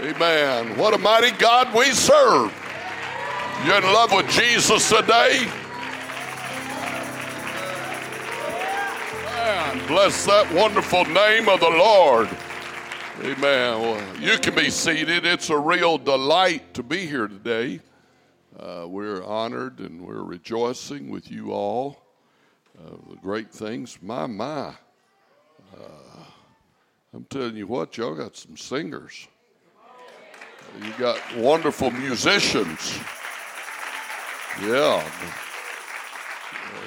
[0.00, 0.76] Amen.
[0.78, 2.54] What a mighty God we serve.
[3.66, 5.50] You're in love with Jesus today?
[9.88, 12.28] Bless that wonderful name of the Lord.
[13.22, 13.80] Amen.
[13.80, 15.26] Well, you can be seated.
[15.26, 17.80] It's a real delight to be here today.
[18.56, 22.02] Uh, we're honored and we're rejoicing with you all.
[22.78, 23.98] Uh, the great things.
[24.00, 24.74] My, my.
[25.74, 26.24] Uh,
[27.12, 29.26] I'm telling you what, y'all got some singers.
[30.82, 32.98] You got wonderful musicians.
[34.62, 35.08] Yeah.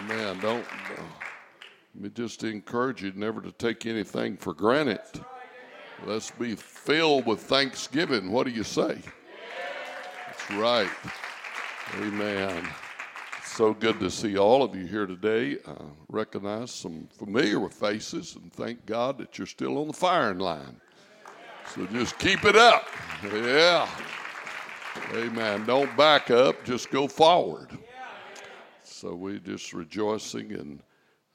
[0.08, 0.64] Man, don't.
[0.64, 1.04] Uh,
[1.96, 5.02] let me just encourage you never to take anything for granted.
[6.06, 8.32] Let's be filled with thanksgiving.
[8.32, 8.98] What do you say?
[10.28, 10.90] That's right.
[12.00, 12.68] Amen.
[13.44, 15.58] So good to see all of you here today.
[15.68, 15.74] I
[16.08, 20.80] recognize some familiar faces and thank God that you're still on the firing line.
[21.74, 22.86] So just keep it up.
[23.24, 23.88] Yeah.
[25.14, 25.66] Amen.
[25.66, 27.70] Don't back up, just go forward.
[28.84, 30.84] So we're just rejoicing and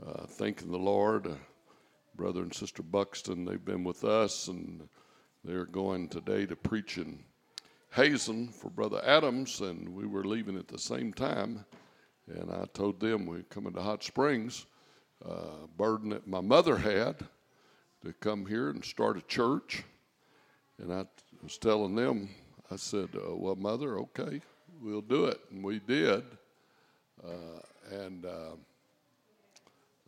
[0.07, 1.27] uh, thanking the Lord.
[1.27, 1.37] Uh,
[2.17, 4.87] brother and Sister Buxton, they've been with us and
[5.43, 7.19] they're going today to preach in
[7.93, 11.65] Hazen for Brother Adams, and we were leaving at the same time.
[12.29, 14.67] And I told them we are coming to Hot Springs,
[15.27, 17.25] uh, burden that my mother had
[18.05, 19.83] to come here and start a church.
[20.79, 21.05] And I
[21.43, 22.29] was telling them,
[22.71, 24.41] I said, uh, Well, mother, okay,
[24.81, 25.41] we'll do it.
[25.51, 26.25] And we did.
[27.25, 27.61] Uh,
[27.91, 28.55] and uh,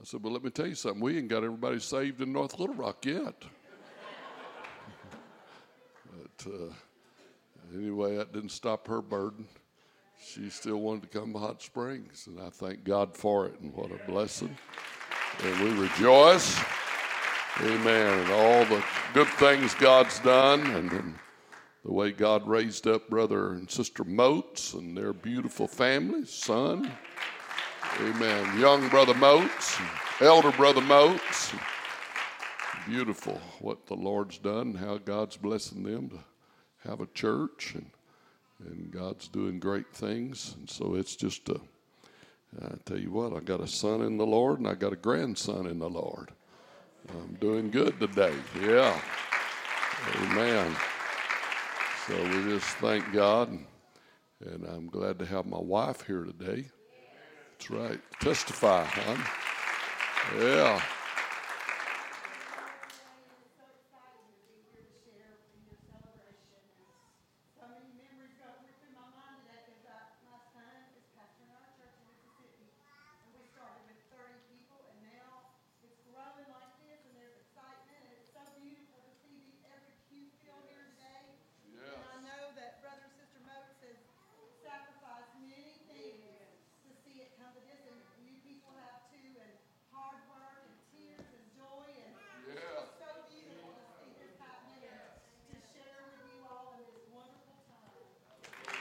[0.01, 1.01] I said, Well, let me tell you something.
[1.01, 3.35] We ain't got everybody saved in North Little Rock yet.
[6.13, 6.73] but uh,
[7.75, 9.47] anyway, that didn't stop her burden.
[10.21, 13.73] She still wanted to come to Hot Springs, and I thank God for it, and
[13.73, 14.57] what a blessing.
[15.45, 16.59] And we rejoice.
[17.61, 18.19] Amen.
[18.21, 21.15] And all the good things God's done, and,
[21.85, 26.91] the way God raised up brother and sister Moats and their beautiful family, son,
[28.01, 28.61] Amen.
[28.61, 29.79] Young brother Moats,
[30.21, 31.53] elder brother Moats.
[32.87, 36.19] Beautiful what the Lord's done, how God's blessing them to
[36.89, 37.91] have a church, and
[38.67, 40.55] and God's doing great things.
[40.59, 41.61] And so it's just a.
[42.63, 44.97] I tell you what, I got a son in the Lord, and I got a
[44.97, 46.33] grandson in the Lord.
[47.11, 48.35] I'm doing good today.
[48.61, 49.01] Yeah.
[50.23, 50.77] Amen.
[52.07, 56.67] So we just thank God, and, I'm glad to have my wife here today.
[57.59, 58.01] That's right.
[58.21, 59.21] Testify, hon.
[60.41, 60.83] Yeah.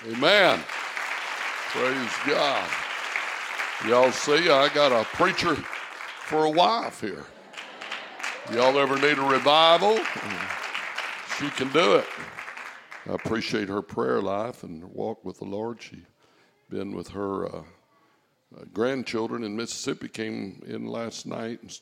[0.07, 0.59] Amen.
[1.72, 2.69] Praise God.
[3.87, 7.23] Y'all see, I got a preacher for a wife here.
[8.51, 9.97] Y'all ever need a revival?
[11.38, 12.05] She can do it.
[13.09, 15.81] I appreciate her prayer life and walk with the Lord.
[15.81, 16.05] She
[16.69, 20.09] been with her uh, uh, grandchildren in Mississippi.
[20.09, 21.79] Came in last night and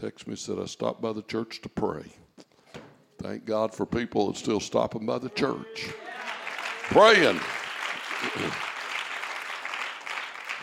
[0.00, 2.04] texted me said I stopped by the church to pray.
[3.18, 5.88] Thank God for people that still stopping by the church
[6.90, 7.40] praying.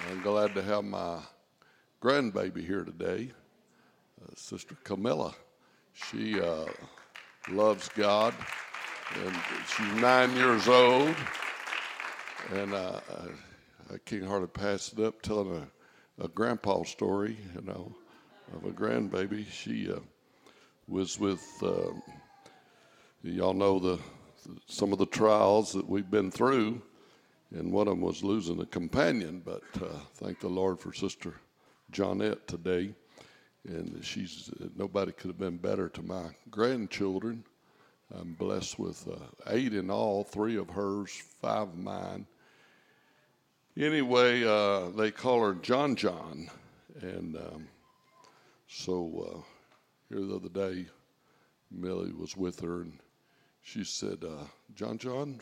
[0.10, 1.20] I'm glad to have my
[2.02, 3.32] grandbaby here today,
[4.22, 5.34] uh, Sister Camilla.
[5.94, 6.66] She uh,
[7.50, 8.34] loves God,
[9.24, 9.36] and
[9.68, 11.16] she's nine years old.
[12.54, 13.00] And uh,
[13.92, 15.70] I, can't hardly pass it up telling
[16.20, 17.94] a, a grandpa story, you know,
[18.56, 19.46] of a grandbaby.
[19.50, 20.00] She uh,
[20.88, 21.92] was with, uh,
[23.24, 24.00] y'all know the
[24.66, 26.82] some of the trials that we've been through,
[27.56, 29.42] and one of them was losing a companion.
[29.44, 31.34] But uh, thank the Lord for Sister
[31.92, 32.94] Johnette today,
[33.68, 37.44] and she's nobody could have been better to my grandchildren.
[38.14, 39.16] I'm blessed with uh,
[39.48, 41.12] eight in all, three of hers,
[41.42, 42.28] five of mine.
[43.78, 46.50] Anyway, uh, they call her John John,
[47.02, 47.68] and um,
[48.68, 49.42] so uh,
[50.10, 50.88] here the other day,
[51.72, 53.00] Millie was with her and
[53.62, 54.46] she said, uh,
[54.76, 55.40] John John,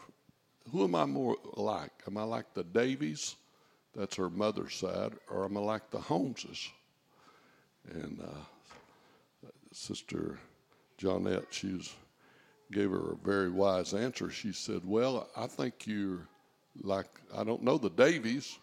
[0.71, 1.91] who am I more like?
[2.07, 3.35] Am I like the Davies?
[3.95, 6.69] That's her mother's side, or am I like the Holmeses?
[7.91, 10.37] And uh, Sister
[10.99, 11.81] Johnette, she
[12.71, 14.29] gave her a very wise answer.
[14.29, 16.27] She said, Well, I think you're
[16.81, 18.59] like, I don't know the Davies,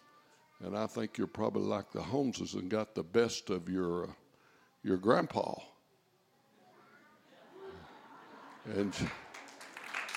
[0.64, 4.12] and I think you're probably like the Holmeses and got the best of your, uh,
[4.82, 5.54] your grandpa.
[8.74, 8.94] And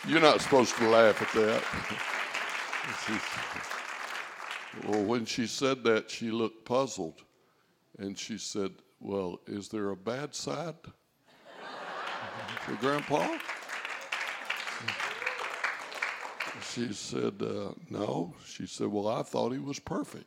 [0.07, 1.63] you're not supposed to laugh at that.
[4.87, 7.21] well, when she said that, she looked puzzled.
[7.97, 10.75] And she said, Well, is there a bad side
[12.65, 13.37] to Grandpa?
[16.73, 18.33] She said, uh, No.
[18.45, 20.25] She said, Well, I thought he was perfect.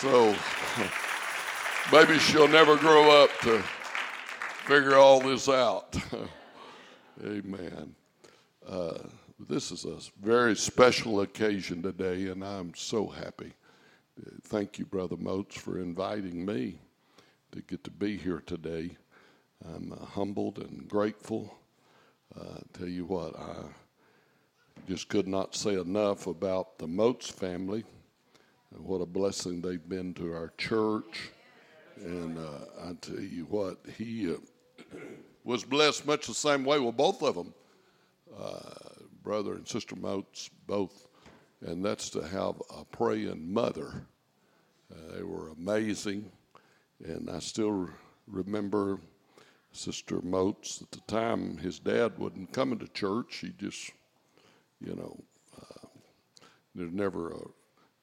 [0.00, 0.36] So
[1.92, 3.62] maybe she'll never grow up to
[4.66, 5.96] figure all this out.
[7.24, 7.96] Amen.
[8.68, 8.98] Uh,
[9.40, 13.52] this is a very special occasion today, and I'm so happy.
[14.42, 16.78] Thank you, Brother Moats, for inviting me
[17.50, 18.96] to get to be here today.
[19.64, 21.52] I'm uh, humbled and grateful.
[22.38, 23.64] Uh, tell you what, I
[24.86, 27.84] just could not say enough about the Moats family.
[28.72, 31.30] And what a blessing they've been to our church.
[31.96, 34.96] And uh, I tell you what, he uh,
[35.48, 37.54] was blessed much the same way with both of them,
[38.38, 38.58] uh,
[39.22, 41.06] brother and sister Moats, both.
[41.62, 44.06] And that's to have a praying mother.
[44.92, 46.30] Uh, they were amazing.
[47.02, 47.88] And I still
[48.26, 49.00] remember
[49.72, 53.36] Sister Moats, at the time, his dad wasn't coming to church.
[53.36, 53.92] He just,
[54.84, 55.18] you know,
[55.58, 55.86] uh,
[56.74, 57.40] there's never a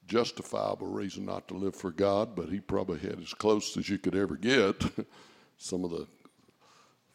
[0.08, 4.00] justifiable reason not to live for God, but he probably had as close as you
[4.00, 4.84] could ever get.
[5.58, 6.08] Some of the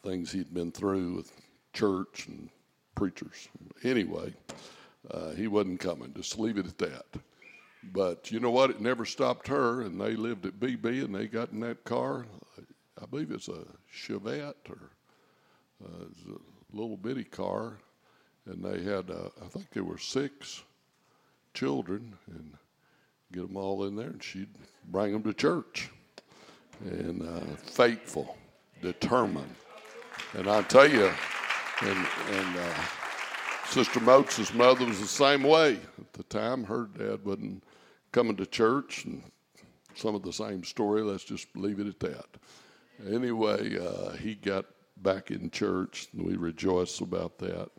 [0.03, 1.31] things he'd been through with
[1.73, 2.49] church and
[2.95, 3.49] preachers.
[3.83, 4.33] Anyway,
[5.09, 6.13] uh, he wasn't coming.
[6.15, 7.05] Just leave it at that.
[7.93, 8.69] But you know what?
[8.69, 12.25] It never stopped her, and they lived at Beebe, and they got in that car.
[13.01, 14.91] I believe it's a Chevette or
[15.83, 17.77] uh, a little bitty car,
[18.45, 20.61] and they had uh, I think there were six
[21.53, 22.53] children, and
[23.33, 24.49] get them all in there, and she'd
[24.89, 25.89] bring them to church,
[26.85, 28.37] and uh, faithful,
[28.81, 29.55] determined,
[30.33, 31.11] and I tell you,
[31.81, 32.57] and and.
[32.57, 32.83] Uh,
[33.71, 35.79] Sister Moats' mother was the same way.
[35.97, 37.63] At the time, her dad wasn't
[38.11, 39.23] coming to church, and
[39.95, 41.03] some of the same story.
[41.03, 42.25] Let's just leave it at that.
[43.09, 44.65] Anyway, uh, he got
[44.97, 47.69] back in church, and we rejoice about that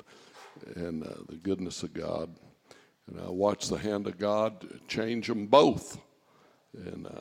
[0.76, 2.36] and uh, the goodness of God.
[3.06, 5.98] And I watched the hand of God change them both.
[6.74, 7.20] And uh,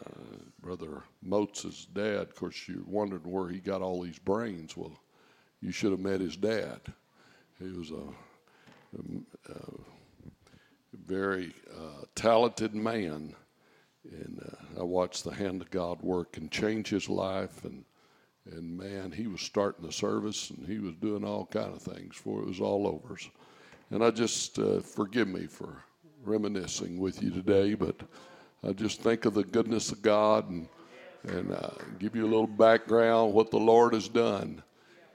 [0.62, 4.78] Brother Moats' dad, of course, you wondered where he got all these brains.
[4.78, 4.98] Well,
[5.62, 6.80] you should have met his dad.
[7.60, 9.00] He was a,
[9.50, 9.54] a,
[11.06, 13.36] very uh, talented man.
[14.10, 17.84] And uh, I watched the hand of God work and change his life and
[18.46, 22.16] and man, he was starting the service and he was doing all kind of things
[22.16, 23.16] for it was all over.
[23.92, 25.84] And I just uh, forgive me for
[26.24, 28.02] reminiscing with you today, but
[28.68, 30.68] I just think of the goodness of God and
[31.24, 31.70] and uh,
[32.00, 34.64] give you a little background what the Lord has done.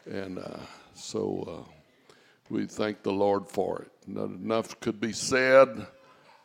[0.07, 0.59] And uh,
[0.95, 2.15] so uh,
[2.49, 3.93] we thank the Lord for it.
[4.07, 5.87] Not enough could be said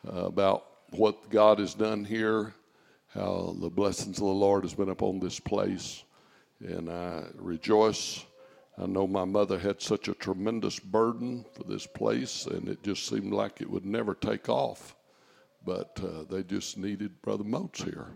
[0.08, 2.54] uh, about what God has done here,
[3.14, 6.04] how the blessings of the Lord has been upon this place
[6.64, 8.26] and I rejoice.
[8.78, 13.08] I know my mother had such a tremendous burden for this place, and it just
[13.08, 14.96] seemed like it would never take off.
[15.66, 18.08] But uh, they just needed Brother Moats here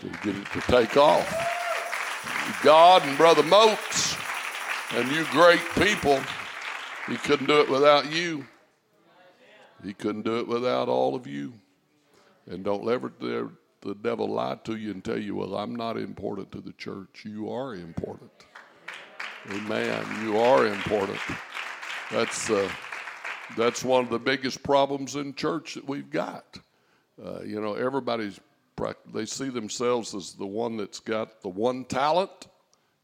[0.00, 1.50] to get it to take off.
[2.62, 4.16] God and Brother Moats
[4.96, 6.20] and you great people,
[7.08, 8.46] He couldn't do it without you.
[9.84, 11.52] He couldn't do it without all of you.
[12.46, 16.50] And don't ever the devil lie to you and tell you, well, I'm not important
[16.52, 17.24] to the church.
[17.24, 18.30] You are important.
[19.50, 20.04] Amen.
[20.22, 21.20] You are important.
[22.10, 22.68] That's, uh,
[23.56, 26.58] that's one of the biggest problems in church that we've got.
[27.22, 28.40] Uh, you know, everybody's,
[29.12, 32.48] they see themselves as the one that's got the one talent.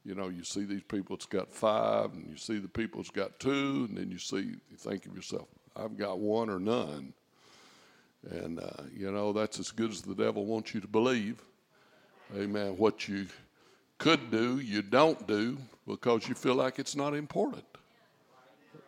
[0.05, 3.11] You know, you see these people that's got five, and you see the people that's
[3.11, 7.13] got two, and then you see, you think of yourself, I've got one or none.
[8.31, 11.43] And, uh, you know, that's as good as the devil wants you to believe.
[12.37, 12.77] Amen.
[12.77, 13.27] What you
[13.99, 17.65] could do, you don't do because you feel like it's not important.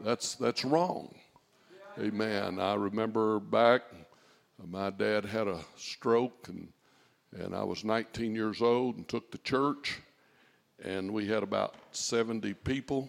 [0.00, 1.14] That's, that's wrong.
[1.98, 2.58] Amen.
[2.58, 3.82] I remember back,
[4.66, 6.68] my dad had a stroke, and,
[7.32, 10.00] and I was 19 years old and took the church,
[10.84, 13.08] and we had about 70 people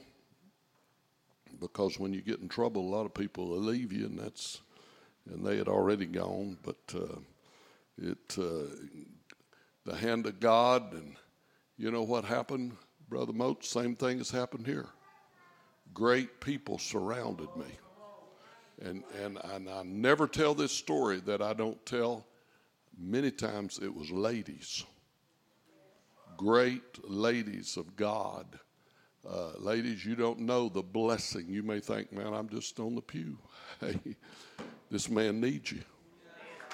[1.59, 4.61] because when you get in trouble, a lot of people will leave you, and that's
[5.31, 6.57] and they had already gone.
[6.63, 7.19] But uh,
[7.97, 8.75] it, uh,
[9.85, 11.15] the hand of God, and
[11.77, 12.75] you know what happened?
[13.09, 14.87] Brother Moat, same thing has happened here.
[15.93, 17.65] Great people surrounded me.
[18.81, 22.25] And, and, and I never tell this story that I don't tell.
[22.97, 24.83] Many times it was ladies,
[26.37, 28.59] great ladies of God.
[29.27, 31.47] Uh, ladies, you don't know the blessing.
[31.47, 33.37] You may think, man, I'm just on the pew.
[33.81, 33.97] Hey,
[34.91, 35.81] this man needs you.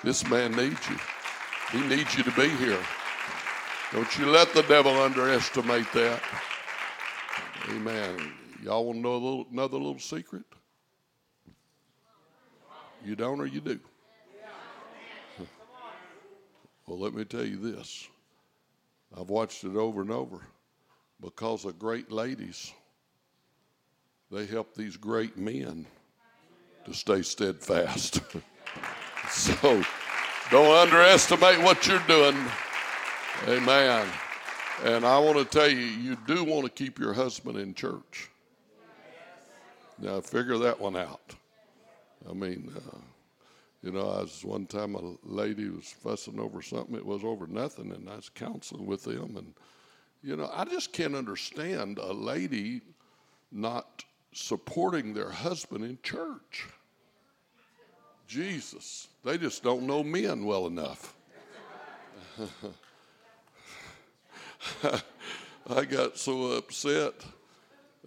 [0.03, 0.97] This man needs you.
[1.71, 2.79] He needs you to be here.
[3.93, 6.21] Don't you let the devil underestimate that.
[7.69, 8.33] Amen.
[8.63, 10.43] Y'all want to know little, another little secret?
[13.03, 13.79] You don't or you do?
[16.85, 18.07] Well, let me tell you this.
[19.17, 20.39] I've watched it over and over.
[21.21, 22.71] Because of great ladies,
[24.31, 25.85] they help these great men
[26.85, 28.21] to stay steadfast.
[29.29, 29.83] so
[30.49, 32.37] don't underestimate what you're doing.
[33.47, 34.07] Amen.
[34.83, 38.29] And I want to tell you, you do want to keep your husband in church.
[39.97, 41.35] Now, figure that one out.
[42.29, 42.97] I mean, uh,
[43.81, 46.95] you know, I was one time a lady was fussing over something.
[46.95, 49.37] It was over nothing, and I was counseling with them.
[49.37, 49.53] And,
[50.21, 52.81] you know, I just can't understand a lady
[53.51, 56.67] not supporting their husband in church.
[58.27, 61.15] Jesus, they just don't know men well enough.
[65.69, 67.13] I got so upset.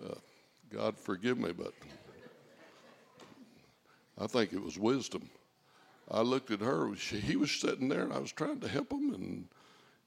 [0.03, 0.15] Uh,
[0.71, 1.73] God forgive me, but
[4.19, 5.29] I think it was wisdom.
[6.11, 6.95] I looked at her.
[6.97, 9.49] She, he was sitting there, and I was trying to help him and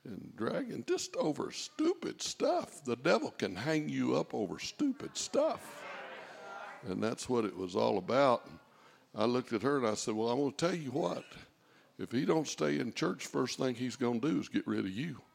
[0.06, 2.84] and dragging just over stupid stuff.
[2.86, 5.84] The devil can hang you up over stupid stuff,
[6.88, 8.48] and that's what it was all about.
[9.16, 11.24] I looked at her and I said, "Well, I'm going to tell you what.
[11.98, 14.80] If he don't stay in church, first thing he's going to do is get rid
[14.80, 15.18] of you."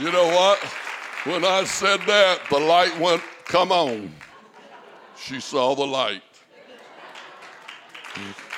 [0.00, 0.58] You know what?
[1.22, 4.12] When I said that, the light went, come on.
[5.16, 6.22] She saw the light.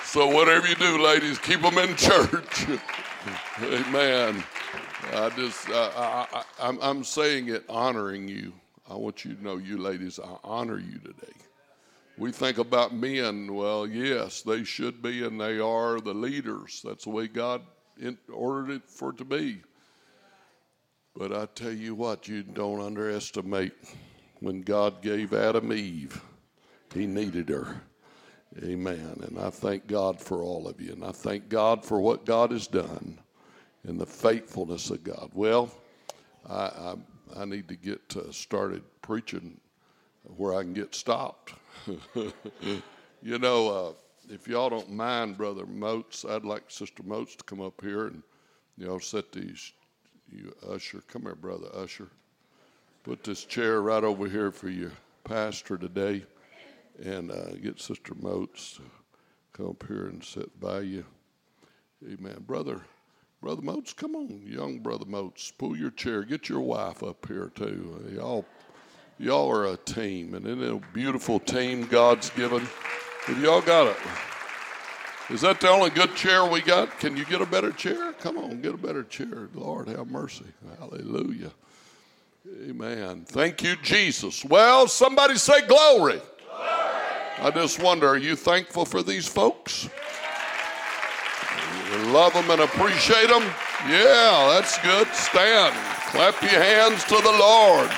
[0.04, 2.66] So, whatever you do, ladies, keep them in church.
[3.62, 4.42] Amen.
[5.12, 8.52] I just, I, I, I'm, I'm saying it honoring you.
[8.88, 11.32] I want you to know, you ladies, I honor you today.
[12.18, 16.80] We think about men, well, yes, they should be, and they are the leaders.
[16.84, 17.62] That's the way God
[18.32, 19.60] ordered it for it to be.
[21.14, 23.72] But I tell you what, you don't underestimate
[24.40, 26.22] when God gave Adam Eve,
[26.94, 27.82] he needed her.
[28.62, 29.20] Amen.
[29.22, 30.92] And I thank God for all of you.
[30.92, 33.18] And I thank God for what God has done
[33.84, 35.30] and the faithfulness of God.
[35.34, 35.70] Well,
[36.48, 36.94] I, I,
[37.36, 39.60] I need to get uh, started preaching
[40.36, 41.54] where I can get stopped.
[42.14, 43.92] you know, uh,
[44.32, 48.22] if y'all don't mind, Brother Moats, I'd like Sister Moats to come up here and,
[48.76, 49.72] you know, set these
[50.32, 51.02] you usher.
[51.08, 52.08] Come here, brother usher.
[53.06, 54.90] Put this chair right over here for your
[55.22, 56.24] pastor today,
[57.00, 58.82] and uh, get Sister Moats to
[59.52, 61.04] come up here and sit by you.
[62.04, 62.80] Amen, brother.
[63.40, 66.24] Brother Moats, come on, young brother Moats, pull your chair.
[66.24, 68.10] Get your wife up here too.
[68.12, 68.44] Y'all,
[69.18, 72.66] y'all are a team, and isn't it a beautiful team God's given?
[73.26, 73.96] Have y'all got it?
[75.30, 76.98] Is that the only good chair we got?
[76.98, 78.14] Can you get a better chair?
[78.14, 79.48] Come on, get a better chair.
[79.54, 80.46] Lord, have mercy.
[80.80, 81.52] Hallelujah.
[82.48, 83.24] Amen.
[83.26, 84.44] Thank you, Jesus.
[84.44, 86.20] Well, somebody say glory.
[86.20, 86.22] glory.
[87.38, 89.88] I just wonder, are you thankful for these folks?
[91.90, 93.42] You love them and appreciate them?
[93.88, 95.08] Yeah, that's good.
[95.08, 95.74] Stand.
[96.10, 97.90] Clap your hands to the Lord.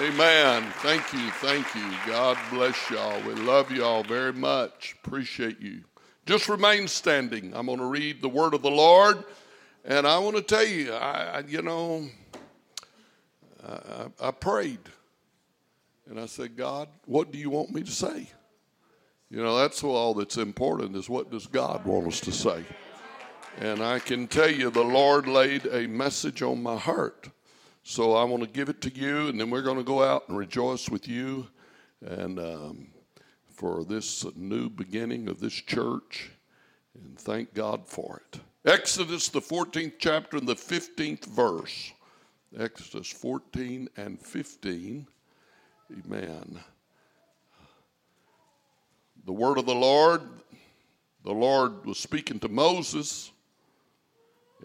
[0.00, 0.72] Amen.
[0.78, 1.30] Thank you.
[1.32, 1.96] Thank you.
[2.06, 3.20] God bless y'all.
[3.22, 4.96] We love y'all very much.
[5.04, 5.82] Appreciate you.
[6.26, 7.52] Just remain standing.
[7.54, 9.24] I'm going to read the word of the Lord.
[9.84, 12.08] And I want to tell you, I, you know,
[13.66, 14.80] I, I prayed.
[16.08, 18.28] And I said, God, what do you want me to say?
[19.30, 22.64] You know, that's all that's important is what does God want us to say?
[23.58, 27.28] And I can tell you, the Lord laid a message on my heart.
[27.82, 30.28] So I want to give it to you, and then we're going to go out
[30.28, 31.48] and rejoice with you
[32.04, 32.88] and um,
[33.48, 36.30] for this new beginning of this church,
[36.94, 38.40] and thank God for it.
[38.64, 41.92] Exodus, the 14th chapter, and the 15th verse.
[42.58, 45.06] Exodus 14 and 15.
[45.90, 46.60] Amen.
[49.24, 50.22] The word of the Lord,
[51.24, 53.32] the Lord was speaking to Moses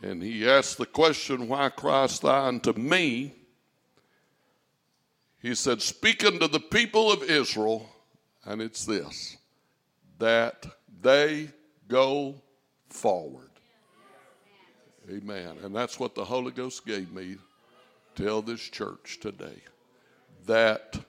[0.04, 3.34] and he asked the question, Why criest thou unto me?
[5.42, 7.90] He said, Speak unto the people of Israel,
[8.46, 9.38] and it's this
[10.20, 10.66] that
[11.02, 11.50] they
[11.88, 12.42] go
[12.90, 13.47] forward.
[15.10, 15.58] Amen.
[15.64, 17.38] And that's what the Holy Ghost gave me.
[18.16, 19.62] Tell this church today
[20.46, 21.00] that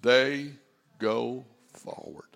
[0.00, 0.52] they
[0.98, 2.28] go forward.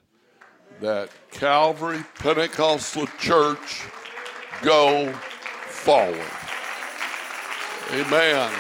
[0.81, 3.87] That Calvary Pentecostal Church
[4.63, 6.21] go forward.
[7.93, 8.53] Amen.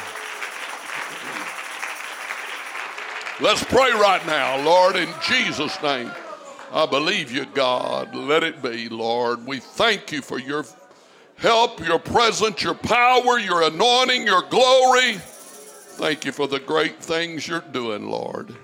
[3.38, 6.10] Let's pray right now, Lord, in Jesus' name.
[6.72, 8.14] I believe you, God.
[8.14, 9.46] Let it be, Lord.
[9.46, 10.64] We thank you for your
[11.36, 15.14] help, your presence, your power, your anointing, your glory.
[15.14, 18.54] Thank you for the great things you're doing, Lord.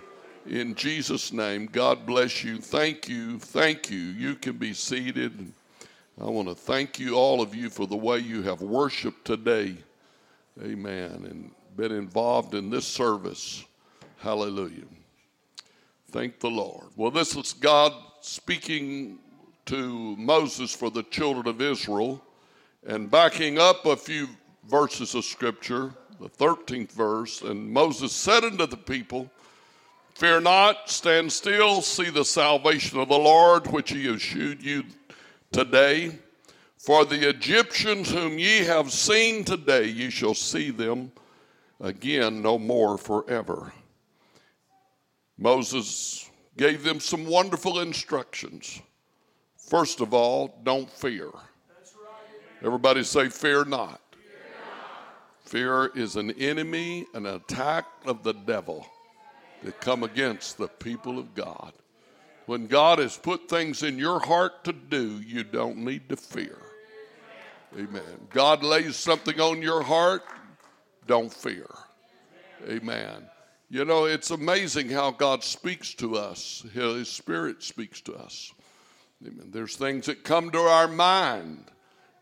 [0.47, 2.59] In Jesus' name, God bless you.
[2.59, 3.39] Thank you.
[3.39, 3.99] Thank you.
[3.99, 5.53] You can be seated.
[6.21, 9.77] I want to thank you, all of you, for the way you have worshiped today.
[10.63, 11.27] Amen.
[11.31, 13.65] And been involved in this service.
[14.19, 14.85] Hallelujah.
[16.11, 16.89] Thank the Lord.
[16.97, 19.19] Well, this is God speaking
[19.67, 22.23] to Moses for the children of Israel
[22.87, 24.29] and backing up a few
[24.69, 27.43] verses of scripture, the 13th verse.
[27.43, 29.31] And Moses said unto the people,
[30.15, 34.85] Fear not, stand still, see the salvation of the Lord, which he has shewed you
[35.51, 36.19] today.
[36.77, 41.13] For the Egyptians whom ye have seen today, ye shall see them
[41.81, 43.73] again no more forever.
[45.39, 48.81] Moses gave them some wonderful instructions.
[49.57, 51.31] First of all, don't fear.
[52.65, 54.01] Everybody say, Fear not.
[55.45, 58.87] Fear is an enemy, an attack of the devil
[59.63, 61.73] that come against the people of God.
[62.47, 66.59] When God has put things in your heart to do, you don't need to fear.
[67.77, 68.03] Amen.
[68.31, 70.23] God lays something on your heart,
[71.07, 71.67] don't fear.
[72.69, 73.29] Amen.
[73.71, 76.65] You know, it's amazing how God speaks to us.
[76.75, 78.53] His Spirit speaks to us.
[79.27, 79.51] Amen.
[79.51, 81.65] There's things that come to our mind.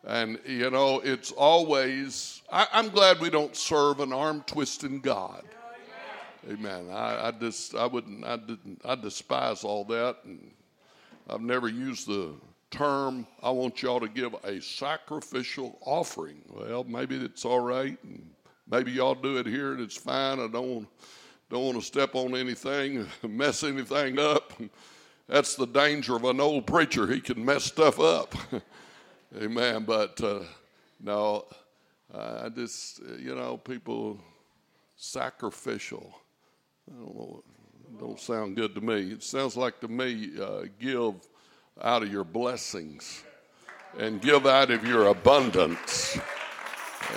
[0.06, 5.44] And, you know, it's always, I, am glad we don't serve an arm twisting God.
[6.50, 6.88] Amen.
[6.90, 10.16] I, I just, I wouldn't, I didn't, I despise all that.
[10.24, 10.50] And
[11.28, 12.34] I've never used the
[12.70, 16.40] term, I want y'all to give a sacrificial offering.
[16.48, 17.98] Well, maybe it's all right.
[18.02, 18.30] And
[18.70, 20.40] maybe y'all do it here and it's fine.
[20.40, 20.88] I don't,
[21.50, 24.52] don't want to step on anything, mess anything up.
[25.28, 27.06] That's the danger of an old preacher.
[27.06, 28.34] He can mess stuff up.
[29.36, 29.84] Amen.
[29.84, 30.40] But uh,
[31.00, 31.44] no,
[32.12, 34.18] I just, you know, people
[34.96, 36.14] sacrificial.
[36.90, 37.42] I don't, know,
[37.98, 39.12] don't sound good to me.
[39.12, 41.14] It sounds like to me, uh, give
[41.80, 43.22] out of your blessings
[43.98, 46.18] and give out of your abundance.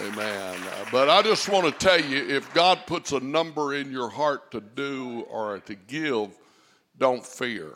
[0.06, 0.60] Amen.
[0.92, 4.52] But I just want to tell you if God puts a number in your heart
[4.52, 6.30] to do or to give,
[6.98, 7.74] don't fear.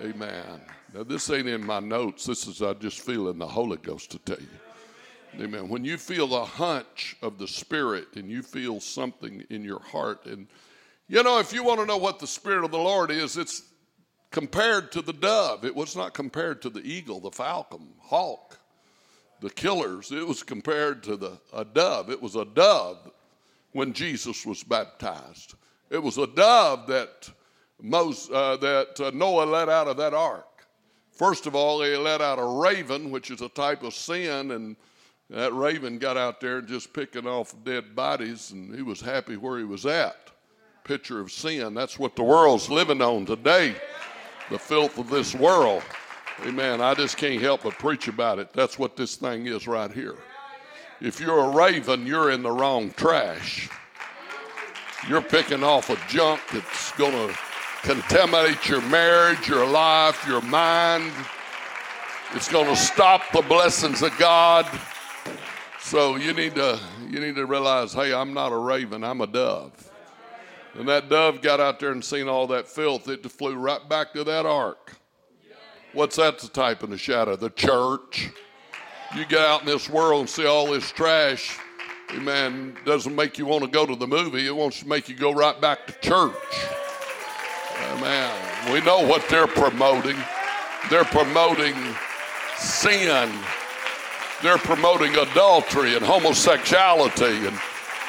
[0.00, 0.60] Amen.
[0.92, 2.26] Now, this ain't in my notes.
[2.26, 5.44] This is, I just feel in the Holy Ghost to tell you.
[5.44, 5.68] Amen.
[5.68, 10.26] When you feel the hunch of the Spirit and you feel something in your heart,
[10.26, 10.48] and
[11.06, 13.62] you know, if you want to know what the Spirit of the Lord is, it's
[14.32, 15.64] compared to the dove.
[15.64, 18.58] It was not compared to the eagle, the falcon, hawk,
[19.40, 20.10] the killers.
[20.10, 22.10] It was compared to the, a dove.
[22.10, 23.12] It was a dove
[23.72, 25.54] when Jesus was baptized.
[25.88, 27.30] It was a dove that,
[27.80, 30.49] Moses, uh, that uh, Noah let out of that ark.
[31.20, 34.74] First of all, they let out a raven, which is a type of sin, and
[35.28, 39.58] that raven got out there just picking off dead bodies, and he was happy where
[39.58, 40.16] he was at.
[40.82, 41.74] Picture of sin.
[41.74, 43.74] That's what the world's living on today.
[44.48, 45.82] The filth of this world.
[46.46, 46.80] Amen.
[46.80, 48.54] I just can't help but preach about it.
[48.54, 50.16] That's what this thing is right here.
[51.02, 53.68] If you're a raven, you're in the wrong trash.
[55.06, 57.36] You're picking off a junk that's going to
[57.82, 61.12] contaminate your marriage, your life, your mind.
[62.34, 64.66] It's going to stop the blessings of God.
[65.80, 69.26] So you need to you need to realize, hey, I'm not a raven, I'm a
[69.26, 69.90] dove.
[70.74, 73.08] And that dove got out there and seen all that filth.
[73.08, 74.92] It flew right back to that ark.
[75.92, 77.34] What's that the type in the shadow?
[77.34, 78.30] The church.
[79.16, 81.58] You get out in this world and see all this trash.
[82.12, 82.76] Amen.
[82.84, 84.46] Doesn't make you want to go to the movie.
[84.46, 86.79] It wants to make you go right back to church.
[87.88, 88.72] Amen.
[88.72, 90.16] We know what they're promoting.
[90.90, 91.74] They're promoting
[92.56, 93.30] sin.
[94.42, 97.58] They're promoting adultery and homosexuality and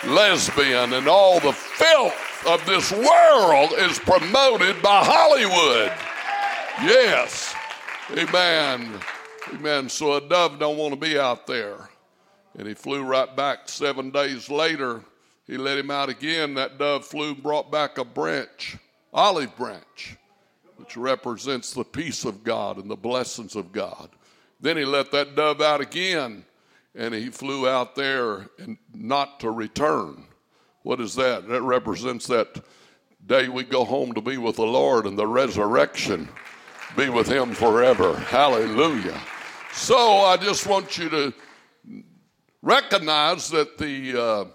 [0.07, 5.91] lesbian and all the filth of this world is promoted by Hollywood.
[6.83, 7.53] Yes.
[8.11, 8.99] Amen.
[9.53, 9.89] Amen.
[9.89, 11.89] So a dove don't want to be out there.
[12.57, 15.01] And he flew right back seven days later.
[15.47, 16.55] He let him out again.
[16.55, 18.77] That dove flew, brought back a branch
[19.13, 20.17] olive branch.
[20.81, 24.09] which represents the peace of God and the blessings of God.
[24.59, 26.43] Then he let that dove out again,
[26.95, 30.25] and he flew out there and not to return.
[30.81, 31.47] What is that?
[31.47, 32.63] That represents that
[33.27, 36.27] day we go home to be with the Lord and the resurrection,
[36.97, 38.17] be with him forever.
[38.17, 39.21] Hallelujah.
[39.73, 41.33] So I just want you to
[42.63, 44.45] recognize that the uh,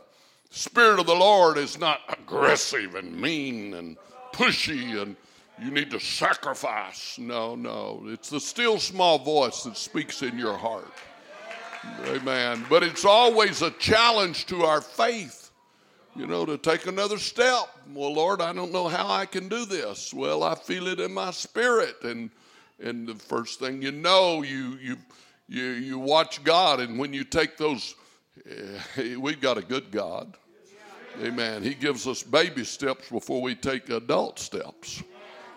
[0.50, 3.96] Spirit of the Lord is not aggressive and mean and
[4.36, 5.16] pushy and
[5.60, 7.18] you need to sacrifice.
[7.18, 8.02] No, no.
[8.06, 10.92] It's the still small voice that speaks in your heart.
[12.04, 12.66] Amen.
[12.68, 15.50] But it's always a challenge to our faith,
[16.14, 17.68] you know, to take another step.
[17.94, 20.12] Well, Lord, I don't know how I can do this.
[20.12, 21.96] Well, I feel it in my spirit.
[22.02, 22.30] And
[22.78, 24.96] and the first thing you know, you you
[25.48, 27.94] you you watch God, and when you take those,
[28.96, 30.36] we've got a good God.
[31.22, 31.62] Amen.
[31.62, 35.02] He gives us baby steps before we take adult steps.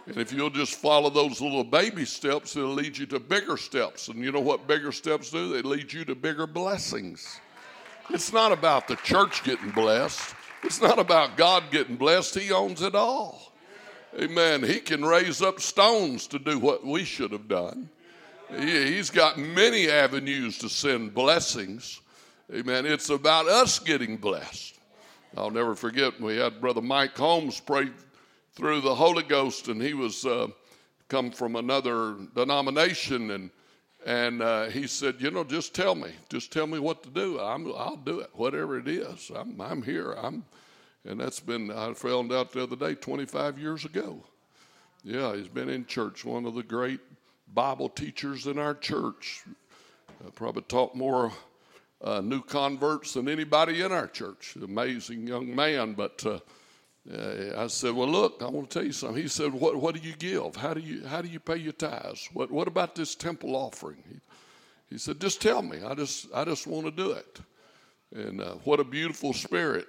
[0.05, 4.07] And if you'll just follow those little baby steps, it'll lead you to bigger steps.
[4.07, 5.53] And you know what bigger steps do?
[5.53, 7.39] They lead you to bigger blessings.
[8.09, 12.39] It's not about the church getting blessed, it's not about God getting blessed.
[12.39, 13.53] He owns it all.
[14.19, 14.63] Amen.
[14.63, 17.89] He can raise up stones to do what we should have done.
[18.57, 22.01] He, has got many avenues to send blessings.
[22.51, 22.87] Amen.
[22.87, 24.78] It's about us getting blessed.
[25.37, 27.89] I'll never forget, we had Brother Mike Holmes pray
[28.53, 30.47] through the Holy Ghost, and he was uh,
[31.07, 33.49] come from another denomination, and
[34.05, 37.37] and uh, he said, you know, just tell me, just tell me what to do.
[37.37, 39.29] I'm, I'll do it, whatever it is.
[39.35, 40.13] I'm, I'm here.
[40.13, 40.45] I'm,
[41.03, 44.23] and that's been I found out the other day, 25 years ago.
[45.03, 47.01] Yeah, he's been in church, one of the great
[47.53, 49.43] Bible teachers in our church.
[50.25, 51.31] Uh, probably taught more
[52.01, 54.55] uh, new converts than anybody in our church.
[54.61, 56.39] Amazing young man, but uh,
[57.11, 59.95] uh, I said, "Well, look, I want to tell you something." He said, "What What
[59.95, 60.55] do you give?
[60.55, 62.29] How do you How do you pay your tithes?
[62.33, 64.19] What What about this temple offering?" He,
[64.89, 65.79] he said, "Just tell me.
[65.85, 67.39] I just I just want to do it."
[68.13, 69.87] And uh, what a beautiful spirit.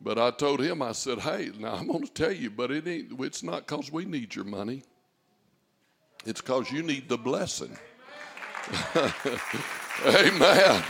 [0.00, 2.86] But I told him, I said, "Hey, now I'm going to tell you, but it
[2.86, 3.20] ain't.
[3.20, 4.82] It's not because we need your money.
[6.24, 7.76] It's because you need the blessing."
[10.06, 10.84] Amen.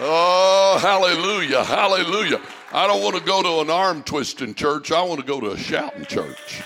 [0.00, 2.40] Oh, hallelujah, hallelujah.
[2.72, 4.92] I don't want to go to an arm twisting church.
[4.92, 6.62] I want to go to a shouting church.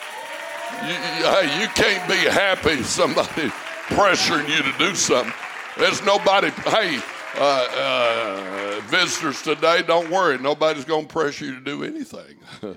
[0.83, 3.29] You, you, you can't be happy somebody
[3.89, 5.33] pressuring you to do something.
[5.79, 7.01] There's nobody, hey,
[7.37, 10.39] uh, uh, visitors today, don't worry.
[10.39, 12.37] Nobody's going to pressure you to do anything.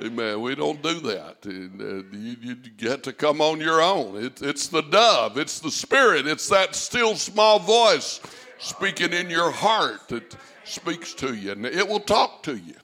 [0.00, 0.40] Amen.
[0.40, 1.38] We don't do that.
[1.44, 4.22] Uh, you, you, get to come on your own.
[4.22, 8.20] It, it's the dove, it's the spirit, it's that still small voice
[8.58, 12.74] speaking in your heart that speaks to you, and it will talk to you.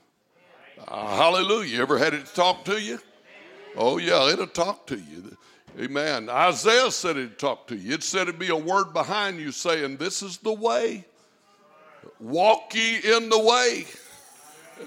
[0.87, 1.81] Uh, hallelujah.
[1.81, 2.99] Ever had it talk to you?
[3.75, 5.37] Oh, yeah, it'll talk to you.
[5.79, 6.29] Amen.
[6.29, 7.93] Isaiah said it'd talk to you.
[7.93, 11.05] It said it'd be a word behind you saying, This is the way.
[12.19, 13.85] Walk ye in the way.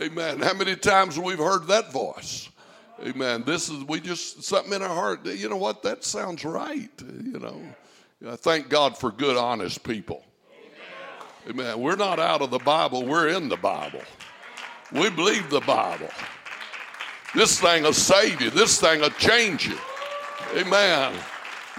[0.01, 0.41] Amen.
[0.41, 2.49] How many times we've heard that voice?
[3.05, 3.45] Amen.
[3.45, 5.83] This is, we just, something in our heart, you know what?
[5.83, 6.91] That sounds right.
[7.01, 10.25] You know, thank God for good, honest people.
[11.49, 11.81] Amen.
[11.81, 14.03] We're not out of the Bible, we're in the Bible.
[14.93, 16.11] We believe the Bible.
[17.35, 18.51] This thing will save you.
[18.51, 19.79] This thing will change you.
[20.57, 21.15] Amen.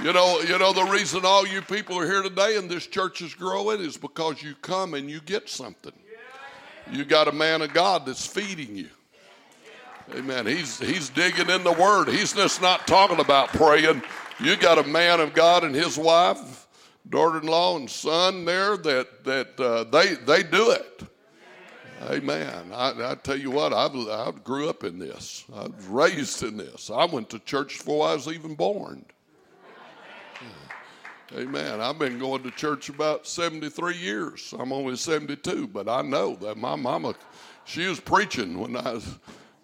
[0.02, 3.22] You know, you know the reason all you people are here today and this church
[3.22, 5.94] is growing is because you come and you get something.
[6.92, 8.90] You got a man of God that's feeding you.
[10.16, 10.48] Amen.
[10.48, 12.08] He's he's digging in the word.
[12.08, 14.02] He's just not talking about praying.
[14.40, 16.68] You got a man of God and his wife
[17.10, 21.04] daughter-in-law and son there that that uh, they they do it.
[22.10, 22.72] Amen.
[22.74, 25.44] I, I tell you what, I, I grew up in this.
[25.54, 26.90] I was raised in this.
[26.90, 29.06] I went to church before I was even born.
[31.38, 31.80] Amen.
[31.80, 34.54] I've been going to church about 73 years.
[34.58, 37.14] I'm only 72, but I know that my mama,
[37.66, 39.00] she was preaching when I,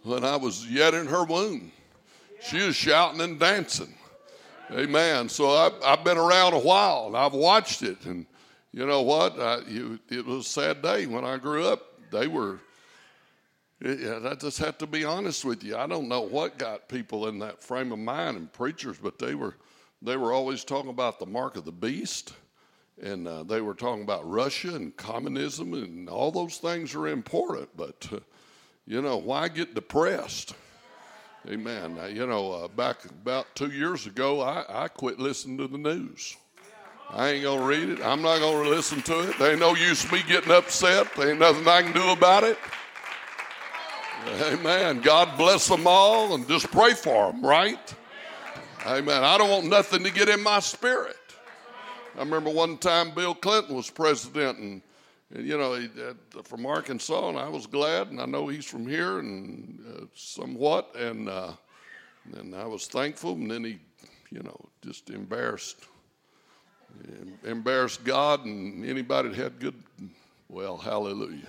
[0.04, 1.72] when I was yet in her womb.
[2.40, 3.96] She was shouting and dancing.
[4.72, 5.30] Amen.
[5.30, 8.06] So I've, I've been around a while and I've watched it.
[8.06, 8.26] And
[8.72, 9.40] you know what?
[9.40, 11.82] I, you, it was a sad day when I grew up.
[12.12, 12.60] They were,
[13.80, 15.78] yeah, I just have to be honest with you.
[15.78, 19.36] I don't know what got people in that frame of mind and preachers, but they
[19.36, 19.56] were,
[20.02, 22.34] they were always talking about the mark of the beast.
[23.02, 27.70] And uh, they were talking about Russia and communism, and all those things are important.
[27.76, 28.20] But, uh,
[28.88, 30.56] you know, why get depressed?
[31.48, 31.96] Amen.
[31.96, 35.78] Now, you know, uh, back about two years ago, I, I quit listening to the
[35.78, 36.36] news.
[37.12, 38.04] I ain't going to read it.
[38.04, 39.38] I'm not going to listen to it.
[39.38, 41.08] There ain't no use me getting upset.
[41.16, 42.58] There ain't nothing I can do about it.
[44.42, 45.02] Amen.
[45.02, 47.94] God bless them all and just pray for them, right?
[48.88, 49.24] Amen.
[49.24, 51.18] I don't want nothing to get in my spirit.
[52.16, 54.82] I remember one time Bill Clinton was president, and, and
[55.32, 59.20] you know, uh, from Arkansas, and I was glad, and I know he's from here,
[59.20, 61.54] and uh, somewhat, and uh,
[62.34, 63.80] and I was thankful, and then he,
[64.32, 65.78] you know, just embarrassed,
[67.44, 69.76] embarrassed God and anybody that had good,
[70.50, 71.48] well, hallelujah.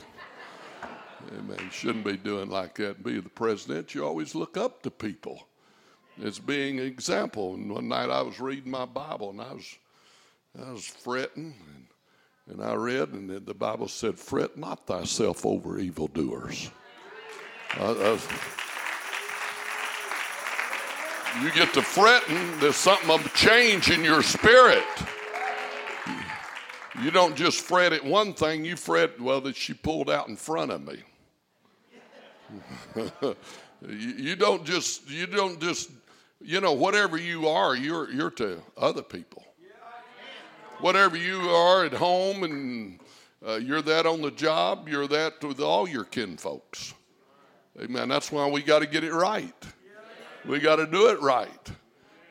[1.39, 1.59] Amen.
[1.59, 3.03] You shouldn't be doing like that.
[3.03, 3.95] Be the president.
[3.95, 5.49] You always look up to people
[6.23, 7.55] as being an example.
[7.55, 9.77] And one night I was reading my Bible and I was
[10.67, 11.87] I was fretting, and,
[12.49, 16.71] and I read, and the Bible said, Fret not thyself over evildoers.
[17.75, 18.19] I, I,
[21.43, 24.85] you get to fretting, there's something of change in your spirit.
[27.03, 30.37] You don't just fret at one thing, you fret, well, that she pulled out in
[30.37, 31.03] front of me.
[33.87, 35.91] you don't just, you don't just,
[36.41, 39.45] you know, whatever you are, you're, you're to other people
[40.81, 43.01] whatever you are at home and
[43.47, 46.95] uh, you're that on the job, you're that with all your kinfolks.
[47.81, 48.09] Amen.
[48.09, 49.55] That's why we got to get it right.
[50.47, 51.71] We got to do it right.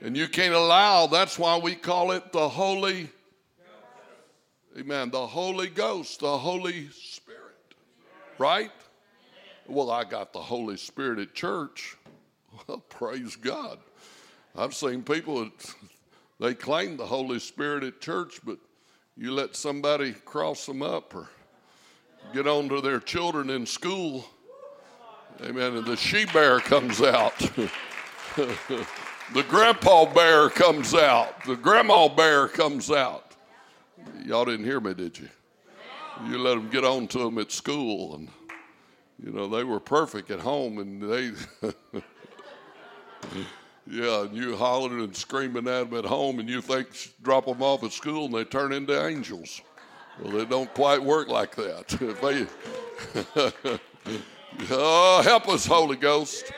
[0.01, 3.10] And you can't allow, that's why we call it the Holy,
[4.77, 7.41] amen, the Holy Ghost, the Holy Spirit.
[8.38, 8.71] Right?
[9.67, 11.97] Well, I got the Holy Spirit at church.
[12.69, 13.79] Well, praise God.
[14.55, 15.75] I've seen people that
[16.39, 18.57] they claim the Holy Spirit at church, but
[19.17, 21.29] you let somebody cross them up or
[22.33, 24.25] get on to their children in school,
[25.41, 27.37] amen, and the she bear comes out.
[28.35, 31.43] the grandpa bear comes out.
[31.45, 33.31] The grandma bear comes out.
[34.25, 35.29] Y'all didn't hear me, did you?
[36.27, 38.29] You let them get on to them at school, and
[39.23, 41.31] you know they were perfect at home, and they
[43.87, 46.87] Yeah, and you hollering and screaming at them at home, and you think
[47.21, 49.61] drop them off at school, and they turn into angels.
[50.21, 51.87] Well, they don't quite work like that.
[52.21, 52.47] they,
[54.71, 56.51] oh, help us, Holy Ghost.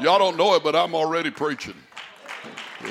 [0.00, 1.74] Y'all don't know it, but I'm already preaching.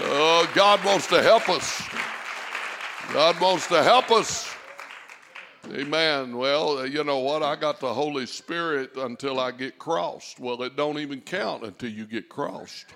[0.00, 1.82] Oh, God wants to help us.
[3.12, 4.47] God wants to help us.
[5.70, 6.38] Amen.
[6.38, 7.42] Well, uh, you know what?
[7.42, 10.40] I got the Holy Spirit until I get crossed.
[10.40, 12.86] Well, it don't even count until you get crossed.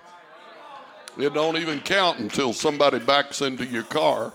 [1.19, 4.33] It don't even count until somebody backs into your car.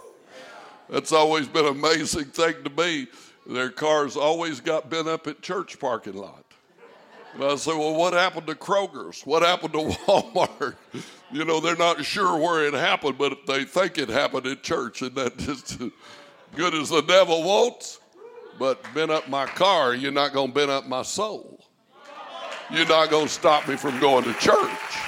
[0.88, 3.09] That's always been an amazing thing to me.
[3.44, 6.44] Their cars always got bent up at church parking lot.
[7.35, 9.22] And I say, well, what happened to Kroger's?
[9.22, 10.77] What happened to Walmart?
[11.33, 15.03] You know, they're not sure where it happened, but they think it happened at church,
[15.03, 15.79] and that just
[16.55, 17.98] good as the devil wants.
[18.59, 21.64] But bend up my car, you're not going to bend up my soul.
[22.71, 24.99] You're not going to stop me from going to church.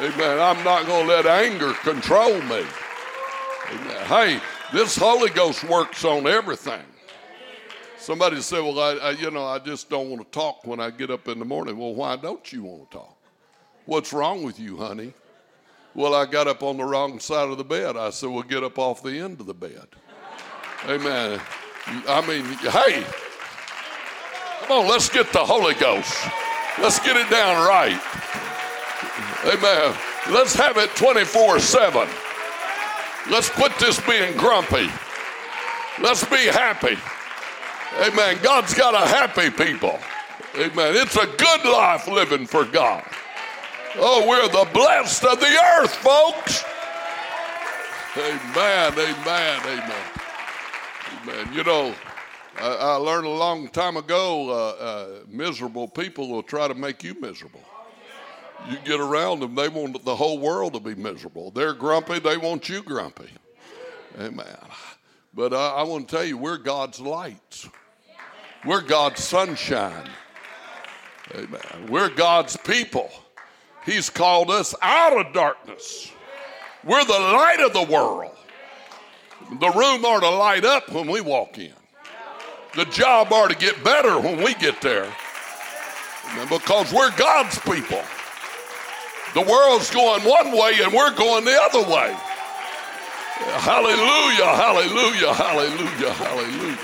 [0.00, 0.38] Amen.
[0.38, 2.64] I'm not going to let anger control me.
[3.70, 4.06] Amen.
[4.06, 4.40] Hey,
[4.72, 6.82] this Holy Ghost works on everything.
[7.98, 10.90] Somebody said, Well, I, I, you know, I just don't want to talk when I
[10.90, 11.76] get up in the morning.
[11.76, 13.18] Well, why don't you want to talk?
[13.86, 15.12] What's wrong with you, honey?
[15.94, 17.96] Well, I got up on the wrong side of the bed.
[17.96, 19.88] I said, Well, get up off the end of the bed.
[20.86, 21.40] Amen.
[22.08, 23.04] I mean, hey,
[24.60, 26.14] come on, let's get the Holy Ghost.
[26.80, 28.00] Let's get it down right.
[29.44, 29.96] Amen.
[30.30, 32.08] Let's have it 24 7.
[33.30, 34.88] Let's quit this being grumpy.
[36.00, 36.96] Let's be happy.
[38.00, 38.38] Amen.
[38.42, 39.98] God's got a happy people.
[40.54, 40.94] Amen.
[40.96, 43.04] It's a good life living for God.
[43.96, 46.64] Oh, we're the blessed of the earth, folks.
[48.16, 48.92] Amen.
[48.92, 49.60] Amen.
[49.64, 50.17] Amen.
[51.52, 51.94] You know,
[52.58, 57.04] I, I learned a long time ago uh, uh, miserable people will try to make
[57.04, 57.62] you miserable.
[58.68, 61.50] You get around them, they want the whole world to be miserable.
[61.50, 63.28] They're grumpy, they want you grumpy.
[64.18, 64.46] Amen.
[65.34, 67.68] But I, I want to tell you, we're God's lights,
[68.64, 70.08] we're God's sunshine.
[71.34, 71.88] Amen.
[71.90, 73.10] We're God's people.
[73.84, 76.10] He's called us out of darkness.
[76.84, 78.37] We're the light of the world.
[79.50, 81.72] The room ought to light up when we walk in.
[82.74, 85.10] The job ought to get better when we get there.
[86.50, 88.02] Because we're God's people.
[89.34, 92.14] The world's going one way and we're going the other way.
[93.38, 96.78] Hallelujah, hallelujah, hallelujah, hallelujah.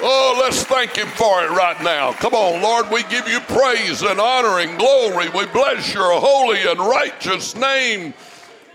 [0.00, 2.12] Oh, let's thank Him for it right now.
[2.12, 5.28] Come on, Lord, we give you praise and honor and glory.
[5.28, 8.14] We bless your holy and righteous name.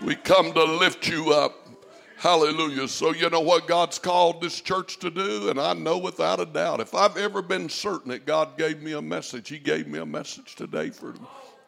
[0.01, 1.56] We come to lift you up.
[2.27, 2.89] Hallelujah.
[2.89, 5.49] So, you know what God's called this church to do?
[5.49, 8.91] And I know without a doubt, if I've ever been certain that God gave me
[8.91, 11.13] a message, He gave me a message today for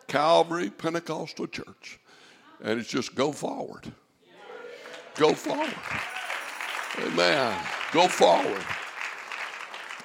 [0.07, 2.01] Calvary Pentecostal Church.
[2.61, 3.89] And it's just go forward.
[5.15, 5.73] Go forward.
[7.07, 7.57] Amen.
[7.93, 8.65] Go forward.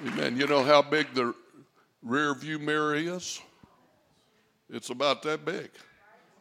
[0.07, 0.37] Amen.
[0.37, 1.35] You know how big the
[2.01, 3.41] rear view mirror is?
[4.71, 5.71] It's about that big.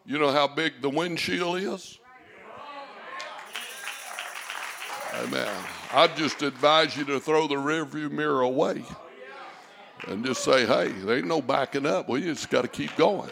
[0.05, 1.97] You know how big the windshield is?
[5.23, 5.63] Amen.
[5.93, 8.83] I just advise you to throw the rearview mirror away
[10.07, 12.09] and just say, hey, there ain't no backing up.
[12.09, 13.29] We just got to keep going.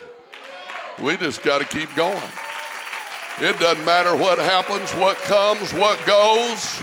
[1.01, 2.21] We just got to keep going.
[3.39, 6.81] It doesn't matter what happens, what comes, what goes.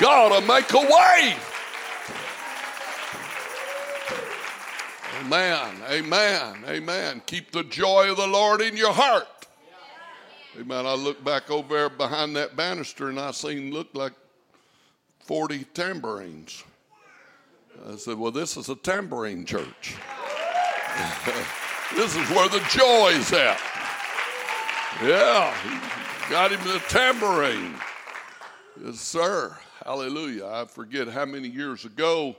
[0.00, 1.36] God will make a way.
[5.20, 5.76] Amen.
[5.88, 6.56] Amen.
[6.66, 7.22] Amen.
[7.24, 9.26] Keep the joy of the Lord in your heart.
[10.60, 10.86] Amen.
[10.86, 14.12] I look back over there behind that banister and I seen looked like
[15.20, 16.62] 40 tambourines.
[17.88, 19.96] I said, Well, this is a tambourine church.
[21.96, 23.60] this is where the joy's at.
[25.02, 25.52] Yeah,
[26.30, 27.74] got him the tambourine.
[28.80, 29.56] Yes, sir.
[29.84, 30.46] Hallelujah.
[30.46, 32.36] I forget how many years ago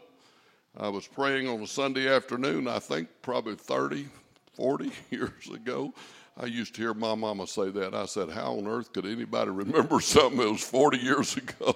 [0.78, 4.08] I was praying on a Sunday afternoon, I think probably 30,
[4.54, 5.94] 40 years ago.
[6.38, 7.96] I used to hear my mama say that.
[7.96, 11.76] I said, How on earth could anybody remember something that was 40 years ago?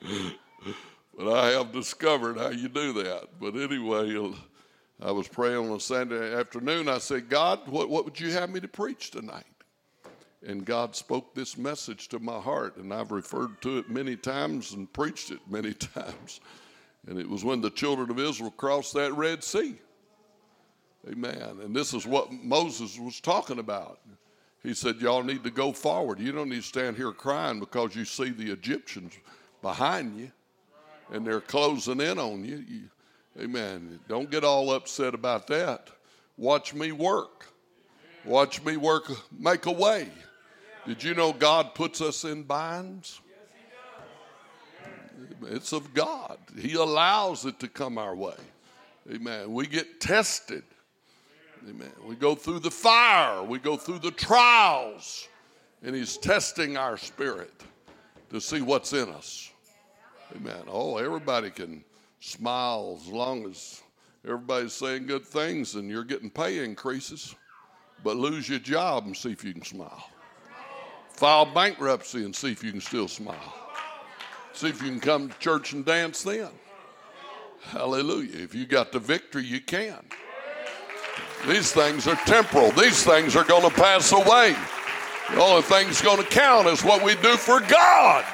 [1.18, 3.28] but I have discovered how you do that.
[3.40, 4.32] But anyway,
[5.02, 6.88] I was praying on a Sunday afternoon.
[6.88, 9.44] I said, God, what, what would you have me to preach tonight?
[10.46, 14.74] And God spoke this message to my heart, and I've referred to it many times
[14.74, 16.40] and preached it many times.
[17.08, 19.76] And it was when the children of Israel crossed that Red Sea.
[21.08, 21.60] Amen.
[21.62, 24.00] And this is what Moses was talking about.
[24.62, 26.20] He said, Y'all need to go forward.
[26.20, 29.14] You don't need to stand here crying because you see the Egyptians
[29.62, 30.30] behind you
[31.10, 32.64] and they're closing in on you.
[32.68, 32.82] you
[33.40, 33.98] amen.
[34.08, 35.88] Don't get all upset about that.
[36.36, 37.46] Watch me work.
[38.24, 40.08] Watch me work, make a way.
[40.86, 43.20] Did you know God puts us in binds?
[45.46, 46.38] It's of God.
[46.58, 48.34] He allows it to come our way.
[49.10, 49.52] Amen.
[49.52, 50.64] We get tested.
[51.68, 51.90] Amen.
[52.04, 55.28] We go through the fire, we go through the trials,
[55.82, 57.52] and He's testing our spirit
[58.30, 59.50] to see what's in us.
[60.36, 60.62] Amen.
[60.68, 61.82] Oh, everybody can
[62.20, 63.82] smile as long as
[64.24, 67.34] everybody's saying good things and you're getting pay increases,
[68.04, 70.10] but lose your job and see if you can smile.
[71.10, 73.54] File bankruptcy and see if you can still smile.
[74.52, 76.50] See if you can come to church and dance then.
[77.62, 78.36] Hallelujah.
[78.36, 80.04] If you got the victory, you can.
[81.46, 82.72] These things are temporal.
[82.72, 84.56] These things are going to pass away.
[85.30, 88.24] The only thing that's going to count is what we do for God.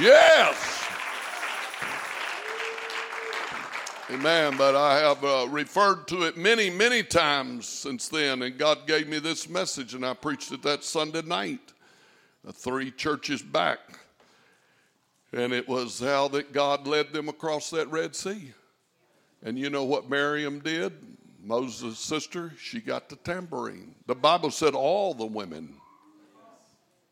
[0.00, 0.84] Yes.
[4.10, 4.56] Amen.
[4.56, 9.08] But I have uh, referred to it many, many times since then, and God gave
[9.08, 11.72] me this message, and I preached it that Sunday night,
[12.52, 13.78] three churches back.
[15.32, 18.52] And it was how that God led them across that Red Sea.
[19.44, 20.92] And you know what Miriam did?
[21.42, 23.94] Moses' sister, she got the tambourine.
[24.06, 25.74] The Bible said all the women.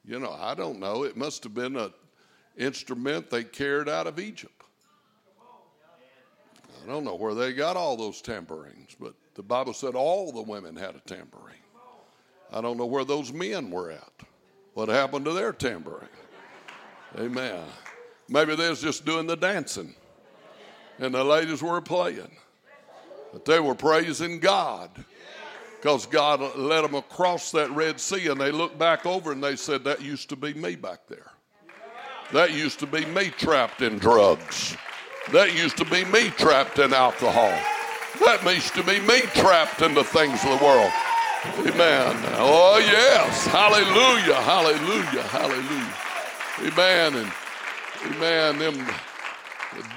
[0.05, 1.05] You know, I don't know.
[1.05, 1.92] It must have been an
[2.57, 4.55] instrument they carried out of Egypt.
[6.83, 10.42] I don't know where they got all those tambourines, but the Bible said all the
[10.42, 11.57] women had a tambourine.
[12.53, 14.12] I don't know where those men were at.
[14.75, 16.09] What happened to their tambourine?
[17.18, 17.62] Amen.
[18.29, 19.95] Maybe they was just doing the dancing
[20.98, 22.31] and the ladies were playing.
[23.33, 24.90] But they were praising God
[25.81, 29.57] because God led them across that Red Sea and they looked back over and they
[29.57, 31.31] said, That used to be me back there.
[32.33, 34.76] That used to be me trapped in drugs.
[35.33, 37.52] That used to be me trapped in alcohol.
[38.20, 40.92] That used to be me trapped in the things of the world.
[41.44, 42.16] Amen.
[42.37, 43.46] Oh, yes.
[43.46, 44.40] Hallelujah.
[44.42, 45.22] Hallelujah.
[45.22, 45.94] Hallelujah.
[46.61, 47.14] Amen.
[48.05, 48.59] And amen.
[48.59, 48.87] Them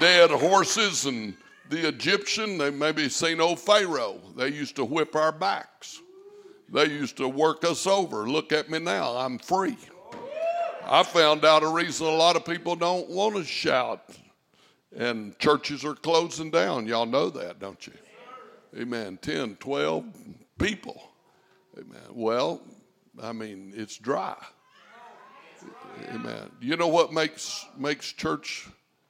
[0.00, 1.34] dead horses and
[1.68, 4.20] the Egyptian, they maybe seen old Pharaoh.
[4.36, 6.00] They used to whip our backs.
[6.72, 8.28] They used to work us over.
[8.28, 9.76] Look at me now, I'm free.
[10.84, 14.02] I found out a reason a lot of people don't want to shout
[14.96, 16.86] and churches are closing down.
[16.86, 17.92] Y'all know that, don't you?
[18.78, 19.18] Amen.
[19.20, 20.04] 10, 12
[20.58, 21.10] people.
[21.78, 22.00] Amen.
[22.10, 22.62] Well,
[23.22, 24.36] I mean, it's dry.
[26.10, 26.50] Amen.
[26.60, 28.68] You know what makes makes church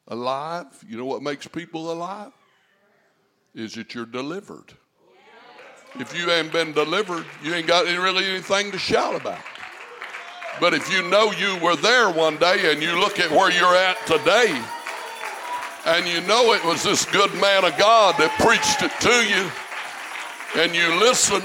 [0.08, 0.66] alive?
[0.88, 2.32] You know what makes people alive?
[3.54, 4.72] Is that you're delivered.
[5.98, 9.40] If you ain't been delivered, you ain't got any, really anything to shout about.
[10.60, 13.74] But if you know you were there one day and you look at where you're
[13.74, 14.62] at today,
[15.86, 19.50] and you know it was this good man of God that preached it to you,
[20.60, 21.42] and you listen,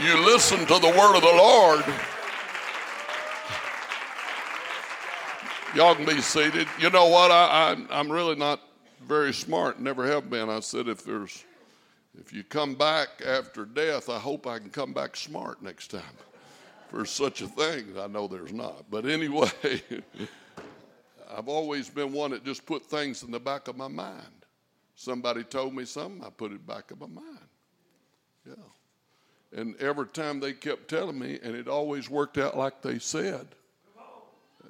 [0.00, 1.84] you listen to the word of the Lord.
[5.78, 6.66] Y'all can be seated.
[6.80, 7.30] You know what?
[7.30, 8.60] I, I, I'm really not
[9.06, 10.50] very smart, never have been.
[10.50, 11.44] I said, if there's,
[12.18, 16.02] if you come back after death, I hope I can come back smart next time.
[16.90, 18.86] For such a thing, I know there's not.
[18.90, 19.52] But anyway,
[21.30, 24.46] I've always been one that just put things in the back of my mind.
[24.96, 27.48] Somebody told me something, I put it back in my mind.
[28.44, 29.60] Yeah.
[29.60, 33.46] And every time they kept telling me, and it always worked out like they said,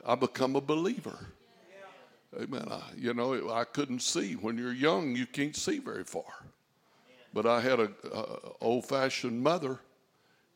[0.08, 1.18] I become a believer.
[2.34, 2.66] Amen.
[2.70, 4.34] I, you know, I couldn't see.
[4.34, 6.46] When you're young, you can't see very far.
[7.34, 7.90] But I had a,
[8.62, 9.78] old-fashioned mother,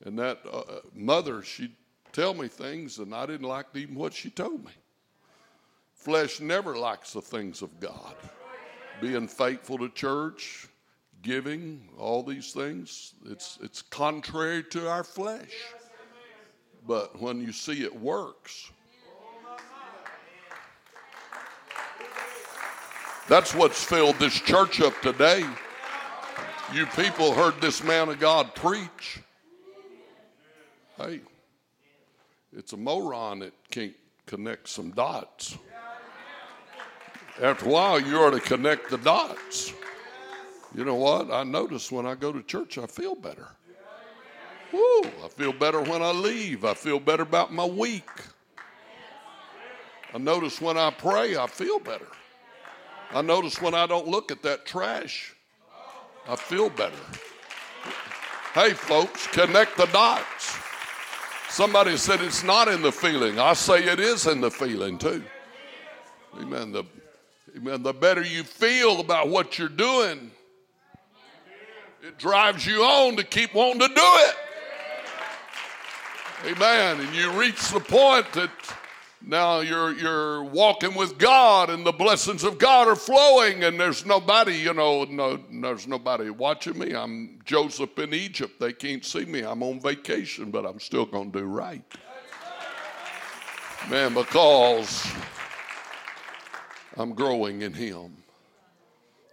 [0.05, 1.74] and that uh, mother, she'd
[2.12, 4.72] tell me things, and I didn't like even what she told me.
[5.92, 8.16] Flesh never likes the things of God.
[9.03, 10.66] Being faithful to church,
[11.20, 15.53] giving, all these things, it's, it's contrary to our flesh.
[16.88, 18.72] But when you see it works,
[23.29, 25.45] That's what's filled this church up today.
[26.75, 29.20] You people heard this man of God preach.
[30.97, 31.20] Hey,
[32.57, 33.95] it's a moron that can't
[34.27, 35.57] connect some dots.
[37.41, 39.73] After a while, you ought to connect the dots.
[40.75, 41.31] You know what?
[41.31, 43.49] I notice when I go to church, I feel better.
[44.73, 46.64] Woo, I feel better when I leave.
[46.64, 48.09] I feel better about my week.
[50.14, 52.09] I notice when I pray, I feel better.
[53.14, 55.34] I notice when I don't look at that trash,
[56.28, 56.96] I feel better.
[58.54, 60.56] Hey, folks, connect the dots.
[61.50, 63.38] Somebody said it's not in the feeling.
[63.38, 65.22] I say it is in the feeling too.
[66.40, 66.72] Amen.
[66.72, 66.84] The,
[67.56, 67.82] amen.
[67.82, 70.30] The better you feel about what you're doing,
[72.02, 74.34] it drives you on to keep wanting to do it.
[76.46, 77.00] Amen.
[77.00, 78.50] And you reach the point that
[79.25, 84.05] now you're you're walking with God and the blessings of God are flowing and there's
[84.05, 86.95] nobody, you know, no there's nobody watching me.
[86.95, 88.59] I'm Joseph in Egypt.
[88.61, 89.43] They can't see me.
[89.43, 91.85] I'm on vacation, but I'm still going to do right.
[93.91, 95.07] Man, because
[96.97, 98.16] I'm growing in him.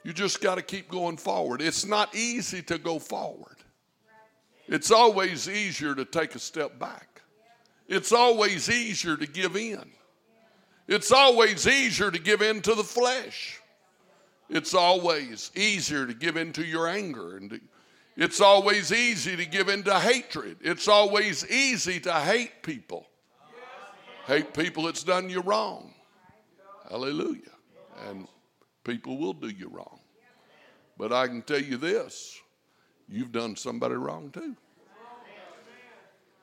[0.04, 1.62] You just got to keep going forward.
[1.62, 3.58] It's not easy to go forward.
[4.68, 7.09] It's always easier to take a step back.
[7.90, 9.84] It's always easier to give in.
[10.88, 13.60] It's always easier to give in to the flesh.
[14.48, 17.38] It's always easier to give in to your anger.
[17.38, 17.60] And to,
[18.16, 20.58] it's always easy to give in to hatred.
[20.62, 23.08] It's always easy to hate people.
[24.28, 25.94] Hate people that's done you wrong.
[26.90, 27.56] Hallelujah.
[28.08, 28.28] And
[28.84, 30.00] people will do you wrong.
[30.96, 32.40] But I can tell you this
[33.08, 34.56] you've done somebody wrong too.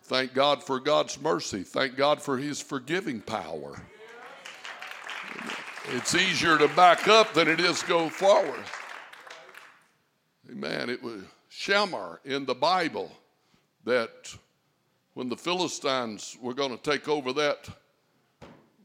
[0.07, 1.65] Thank God for God's mercy.
[1.65, 3.83] Thank God for His forgiving power.
[5.89, 8.63] It's easier to back up than it is go forward.
[10.49, 10.91] Amen.
[10.91, 13.11] It was Shammah in the Bible
[13.83, 14.33] that
[15.15, 17.69] when the Philistines were going to take over that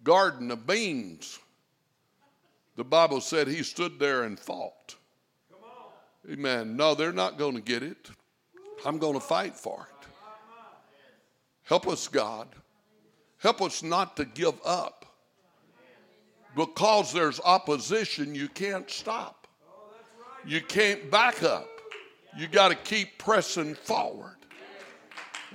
[0.03, 1.38] garden of beans,
[2.78, 4.95] the Bible said he stood there and fought.
[6.32, 6.76] Amen.
[6.76, 8.09] No, they're not going to get it.
[8.84, 9.90] I'm going to fight for it.
[11.72, 12.49] Help us, God.
[13.38, 15.05] Help us not to give up.
[16.53, 19.47] Because there's opposition, you can't stop.
[20.45, 21.69] You can't back up.
[22.38, 24.36] You got to keep pressing forward.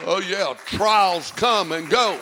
[0.07, 2.19] Oh, yeah, trials come and go.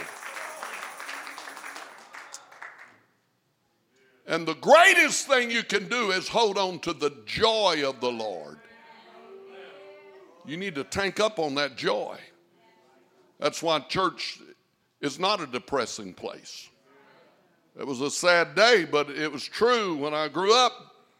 [4.27, 8.11] And the greatest thing you can do is hold on to the joy of the
[8.11, 8.59] Lord.
[10.45, 12.19] You need to tank up on that joy.
[13.39, 14.39] That's why church
[15.01, 16.69] is not a depressing place.
[17.79, 20.73] It was a sad day, but it was true when I grew up.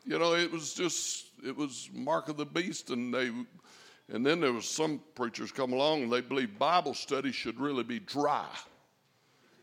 [0.05, 3.31] You know, it was just it was mark of the beast, and they
[4.13, 7.83] and then there was some preachers come along and they believe Bible study should really
[7.83, 8.47] be dry,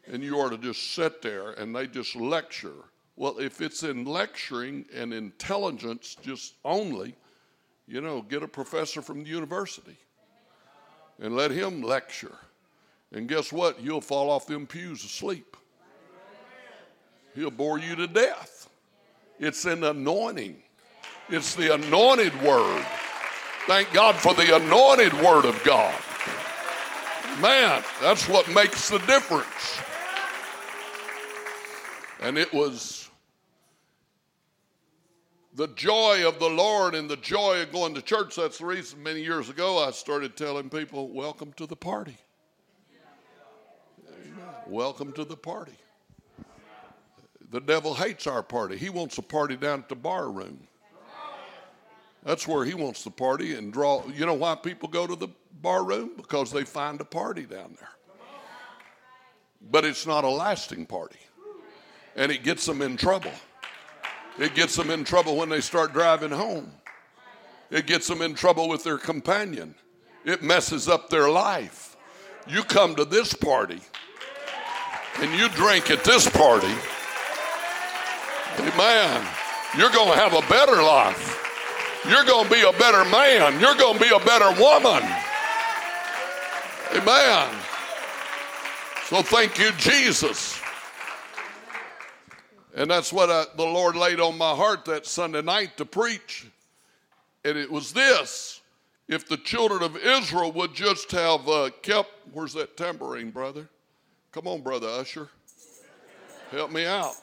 [0.06, 2.84] and you are to just sit there and they just lecture.
[3.16, 7.16] Well, if it's in lecturing and intelligence just only,
[7.88, 9.98] you know, get a professor from the university
[11.22, 12.36] and let him lecture.
[13.14, 13.82] And guess what?
[13.82, 15.56] You'll fall off them pews asleep.
[17.36, 18.70] He'll bore you to death.
[19.40, 20.62] It's an anointing,
[21.30, 22.86] it's the anointed word.
[23.68, 25.94] Thank God for the anointed word of God.
[27.40, 29.80] Man, that's what makes the difference.
[32.20, 33.01] And it was
[35.56, 38.36] the joy of the Lord and the joy of going to church.
[38.36, 42.18] That's the reason many years ago I started telling people, Welcome to the party.
[44.68, 45.74] Welcome to the party.
[47.50, 48.78] The devil hates our party.
[48.78, 50.68] He wants a party down at the bar room.
[52.24, 54.08] That's where he wants the party and draw.
[54.08, 55.28] You know why people go to the
[55.62, 56.12] bar room?
[56.16, 57.90] Because they find a party down there.
[59.70, 61.20] But it's not a lasting party.
[62.16, 63.32] And it gets them in trouble.
[64.40, 66.72] It gets them in trouble when they start driving home.
[67.70, 69.76] It gets them in trouble with their companion.
[70.26, 71.96] It messes up their life.
[72.48, 73.82] You come to this party
[75.20, 76.74] and you drink at this party,
[78.60, 79.28] amen,
[79.78, 81.38] you're going to have a better life.
[82.10, 83.60] You're going to be a better man.
[83.60, 85.04] You're going to be a better woman.
[86.96, 87.50] Amen.
[89.06, 90.51] So thank you, Jesus.
[92.76, 96.48] And that's what I, the Lord laid on my heart that Sunday night to preach.
[97.44, 98.62] And it was this
[99.08, 103.68] if the children of Israel would just have uh, kept, where's that tambourine, brother?
[104.32, 105.28] Come on, brother Usher.
[106.52, 107.16] Help me out.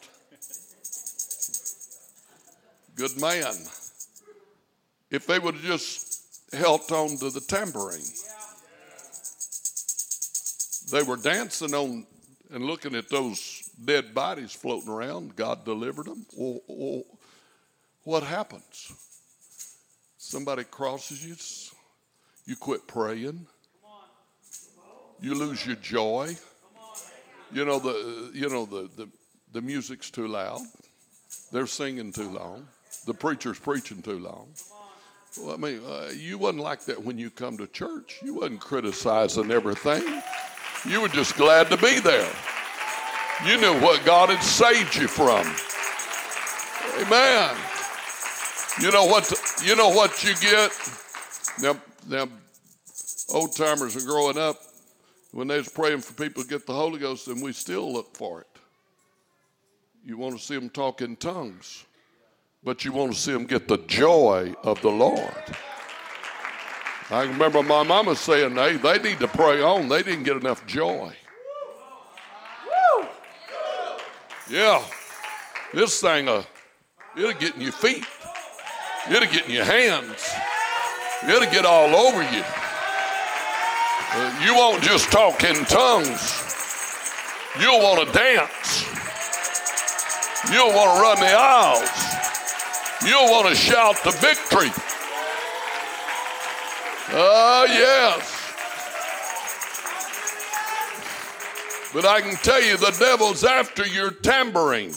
[2.94, 3.55] Good man.
[5.11, 8.03] If they would have just held on to the tambourine,
[10.90, 12.07] they were dancing on
[12.51, 15.37] and looking at those dead bodies floating around.
[15.37, 16.26] God delivered them.
[16.37, 17.03] Well, well,
[18.05, 18.93] what happens?
[20.16, 21.37] Somebody crosses you,
[22.45, 23.47] you quit praying,
[25.20, 26.37] you lose your joy.
[27.51, 29.09] You know the you know the, the,
[29.53, 30.61] the music's too loud.
[31.51, 32.68] They're singing too long.
[33.07, 34.49] The preacher's preaching too long.
[35.41, 38.18] Well, I mean, uh, you wasn't like that when you come to church.
[38.22, 40.22] You wasn't criticizing everything.
[40.89, 42.31] You were just glad to be there.
[43.47, 45.47] You knew what God had saved you from.
[47.01, 47.57] Amen.
[48.80, 49.32] You know what?
[49.64, 50.72] You know what you get.
[51.61, 52.28] Now, now,
[53.32, 54.57] old timers are growing up
[55.30, 58.16] when they was praying for people to get the Holy Ghost, and we still look
[58.16, 58.47] for it.
[60.05, 61.84] You want to see them talk in tongues,
[62.64, 65.45] but you want to see them get the joy of the Lord.
[67.11, 69.89] I remember my mama saying, "Hey, they need to pray on.
[69.89, 71.14] They didn't get enough joy."
[74.51, 74.82] Yeah,
[75.74, 76.42] this thing, uh,
[77.14, 78.07] it'll get in your feet.
[79.11, 80.30] It'll get in your hands.
[81.22, 82.42] It'll get all over you.
[84.11, 86.42] Uh, you won't just talk in tongues.
[87.61, 88.84] You'll want to dance.
[90.51, 91.90] You'll want to run the aisles.
[93.05, 94.70] You'll want to shout the victory.
[97.11, 98.38] Ah, uh, yes.
[101.95, 104.93] But I can tell you the devil's after your tambourine.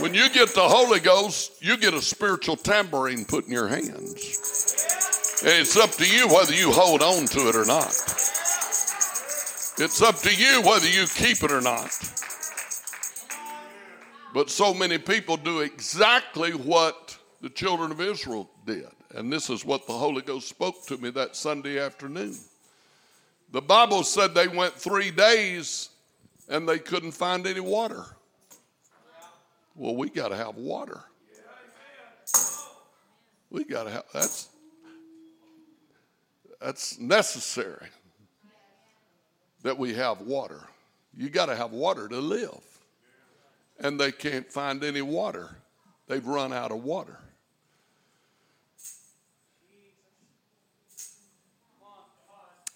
[0.00, 5.40] When you get the Holy Ghost, you get a spiritual tambourine put in your hands.
[5.42, 7.88] And it's up to you whether you hold on to it or not.
[9.76, 11.90] It's up to you whether you keep it or not.
[14.34, 18.88] But so many people do exactly what the children of Israel did.
[19.14, 22.36] And this is what the Holy Ghost spoke to me that Sunday afternoon.
[23.52, 25.90] The Bible said they went three days
[26.48, 28.04] and they couldn't find any water.
[29.74, 31.00] Well, we got to have water.
[33.50, 34.48] We got to have that's
[36.60, 37.88] that's necessary
[39.62, 40.60] that we have water.
[41.16, 42.60] You got to have water to live.
[43.80, 45.56] And they can't find any water.
[46.06, 47.18] They've run out of water.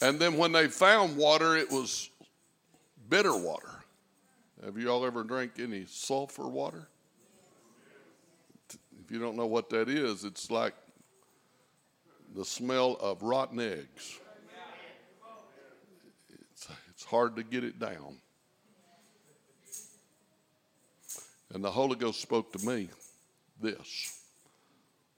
[0.01, 2.09] And then when they found water, it was
[3.09, 3.71] bitter water.
[4.65, 6.89] Have you all ever drank any sulfur water?
[9.05, 10.75] If you don't know what that is, it's like
[12.35, 14.19] the smell of rotten eggs.
[16.29, 18.17] It's, it's hard to get it down.
[21.55, 22.91] And the Holy Ghost spoke to me
[23.61, 24.23] this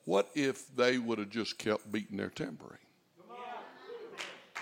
[0.05, 2.79] What if they would have just kept beating their tambourine?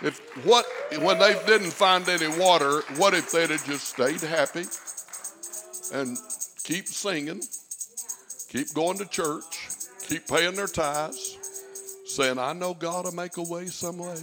[0.01, 0.65] If what
[1.01, 4.65] when they didn't find any water, what if they'd have just stayed happy
[5.93, 6.17] and
[6.63, 7.43] keep singing,
[8.49, 9.69] keep going to church,
[10.07, 11.39] keep paying their tithes,
[12.07, 14.23] saying, "I know God will make a way some way.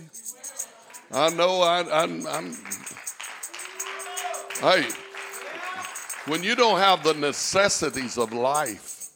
[1.12, 2.58] I know I, I, I'm."
[4.62, 4.88] Hey,
[6.28, 9.10] when you don't have the necessities of life,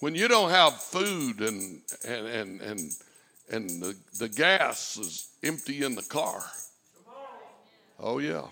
[0.00, 2.80] when you don't have food and and and and
[3.52, 6.42] and the, the gas is empty in the car.
[8.00, 8.46] Oh, yeah.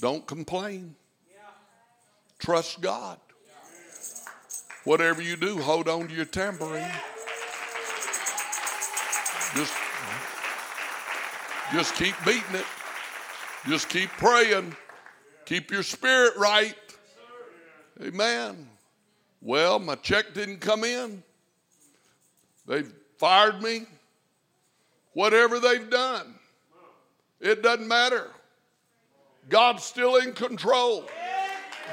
[0.00, 0.94] Don't complain.
[2.38, 3.18] Trust God.
[4.84, 6.90] Whatever you do, hold on to your tambourine.
[9.54, 9.74] Just,
[11.72, 12.66] just keep beating it.
[13.66, 14.76] Just keep praying.
[15.46, 16.76] Keep your spirit right.
[18.02, 18.68] Amen.
[19.40, 21.22] Well, my check didn't come in.
[22.66, 23.86] They've fired me.
[25.12, 26.34] Whatever they've done,
[27.40, 28.28] it doesn't matter.
[29.48, 31.04] God's still in control.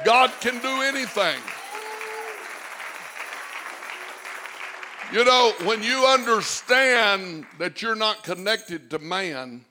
[0.04, 1.40] God can do anything.
[5.12, 9.64] You know, when you understand that you're not connected to man,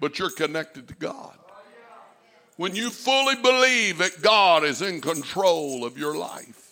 [0.00, 1.36] but you're connected to God.
[2.56, 6.63] When you fully believe that God is in control of your life.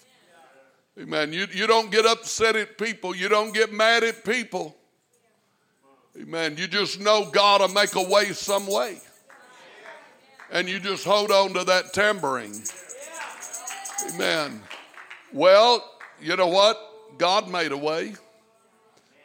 [1.01, 1.33] Amen.
[1.33, 3.15] You, you don't get upset at people.
[3.15, 4.77] You don't get mad at people.
[6.21, 6.57] Amen.
[6.59, 8.99] You just know God will make a way some way.
[10.51, 12.63] And you just hold on to that tambourine.
[14.13, 14.61] Amen.
[15.33, 15.83] Well,
[16.21, 16.79] you know what?
[17.17, 18.13] God made a way.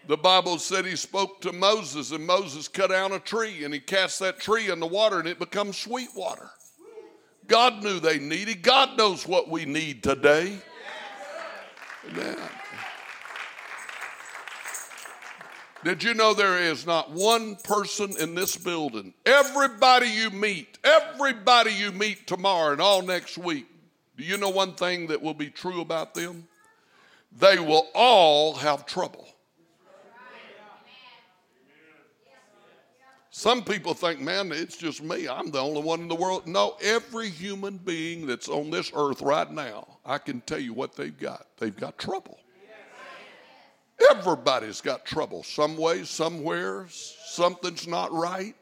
[0.07, 3.81] The Bible said he spoke to Moses, and Moses cut down a tree, and he
[3.81, 6.49] cast that tree in the water, and it becomes sweet water.
[7.47, 8.61] God knew they needed.
[8.61, 10.59] God knows what we need today.
[12.07, 12.37] Amen.
[15.83, 19.13] Did you know there is not one person in this building?
[19.25, 23.67] Everybody you meet, everybody you meet tomorrow and all next week,
[24.17, 26.47] do you know one thing that will be true about them?
[27.37, 29.27] They will all have trouble.
[33.37, 35.27] Some people think, man, it's just me.
[35.27, 36.47] I'm the only one in the world.
[36.47, 40.95] No, every human being that's on this earth right now, I can tell you what
[40.95, 41.45] they've got.
[41.59, 42.39] They've got trouble.
[44.09, 45.43] Everybody's got trouble.
[45.43, 48.55] Some way, somewhere, something's not right.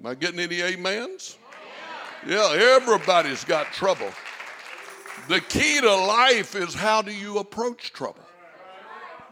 [0.00, 1.36] Am I getting any amens?
[2.26, 4.08] Yeah, everybody's got trouble.
[5.28, 8.24] The key to life is how do you approach trouble?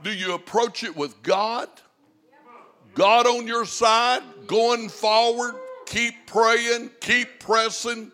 [0.02, 1.70] Do you approach it with God?
[2.94, 5.54] God on your side, going forward,
[5.86, 8.10] keep praying, keep pressing,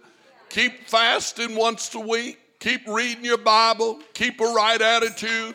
[0.48, 5.54] keep fasting once a week, keep reading your Bible, keep a right attitude,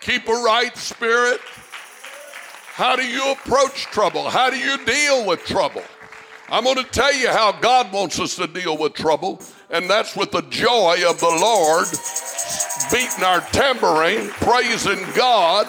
[0.00, 1.40] keep a right spirit.
[2.74, 4.30] How do you approach trouble?
[4.30, 5.82] How do you deal with trouble?
[6.48, 10.16] I'm going to tell you how God wants us to deal with trouble, and that's
[10.16, 11.86] with the joy of the Lord,
[12.90, 15.66] beating our tambourine, praising God.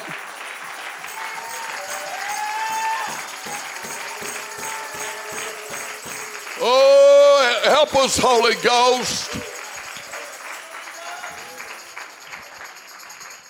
[6.66, 9.34] Oh, help us, Holy Ghost.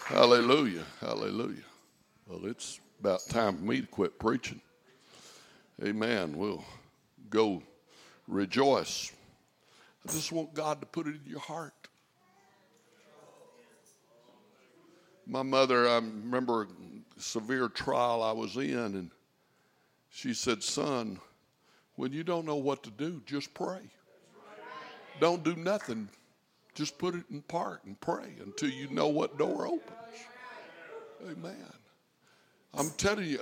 [0.06, 0.84] Hallelujah.
[1.00, 1.62] Hallelujah.
[2.26, 4.60] Well, it's about time for me to quit preaching.
[5.84, 6.36] Amen.
[6.36, 6.66] We'll
[7.30, 7.62] go
[8.28, 9.12] rejoice.
[10.08, 11.74] I just want God to put it in your heart.
[15.28, 19.12] My mother, I remember a severe trial I was in, and
[20.10, 21.20] she said, Son,
[21.96, 23.82] when you don't know what to do, just pray.
[25.20, 26.10] Don't do nothing.
[26.74, 29.92] Just put it in park and pray until you know what door opens.
[31.30, 31.56] Amen.
[32.74, 33.42] I'm telling you,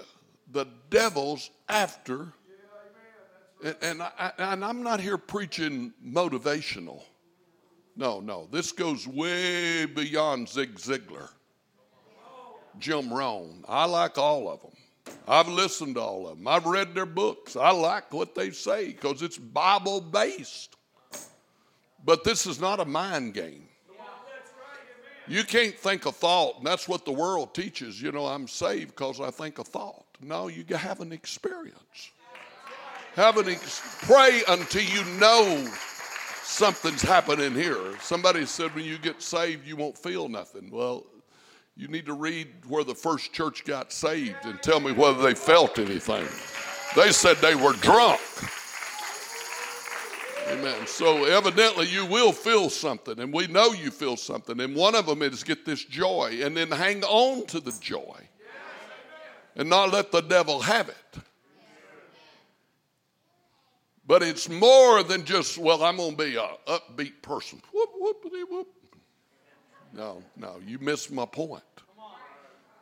[0.51, 2.33] the devil's after,
[3.63, 7.03] and, and, I, and I'm not here preaching motivational.
[7.95, 8.47] No, no.
[8.51, 11.29] This goes way beyond Zig Ziglar,
[12.79, 13.63] Jim Rohn.
[13.67, 14.71] I like all of them.
[15.27, 16.47] I've listened to all of them.
[16.47, 17.55] I've read their books.
[17.55, 20.75] I like what they say because it's Bible based.
[22.03, 23.67] But this is not a mind game.
[25.27, 28.01] You can't think a thought, and that's what the world teaches.
[28.01, 30.05] You know, I'm saved because I think a thought.
[30.21, 32.11] No, you have an experience.
[33.15, 35.69] Have an ex- pray until you know
[36.43, 37.97] something's happening here.
[38.01, 40.69] Somebody said when you get saved, you won't feel nothing.
[40.71, 41.05] Well,
[41.75, 45.33] you need to read where the first church got saved and tell me whether they
[45.33, 46.27] felt anything.
[46.95, 48.19] They said they were drunk.
[50.49, 50.85] Amen.
[50.85, 54.59] So evidently you will feel something, and we know you feel something.
[54.59, 58.27] And one of them is get this joy and then hang on to the joy
[59.55, 61.23] and not let the devil have it.
[64.05, 67.61] But it's more than just, well, I'm going to be an upbeat person.
[67.73, 68.67] Whoop, whoopity, whoop.
[69.93, 71.63] No, no, you missed my point.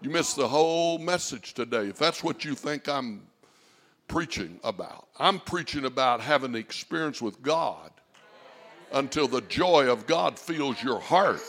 [0.01, 1.87] You missed the whole message today.
[1.87, 3.21] If that's what you think I'm
[4.07, 7.91] preaching about, I'm preaching about having the experience with God
[8.93, 11.41] until the joy of God fills your heart.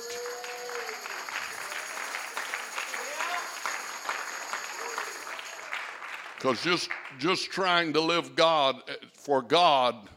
[6.37, 6.89] Because just,
[7.19, 10.09] just trying to live God eh, for God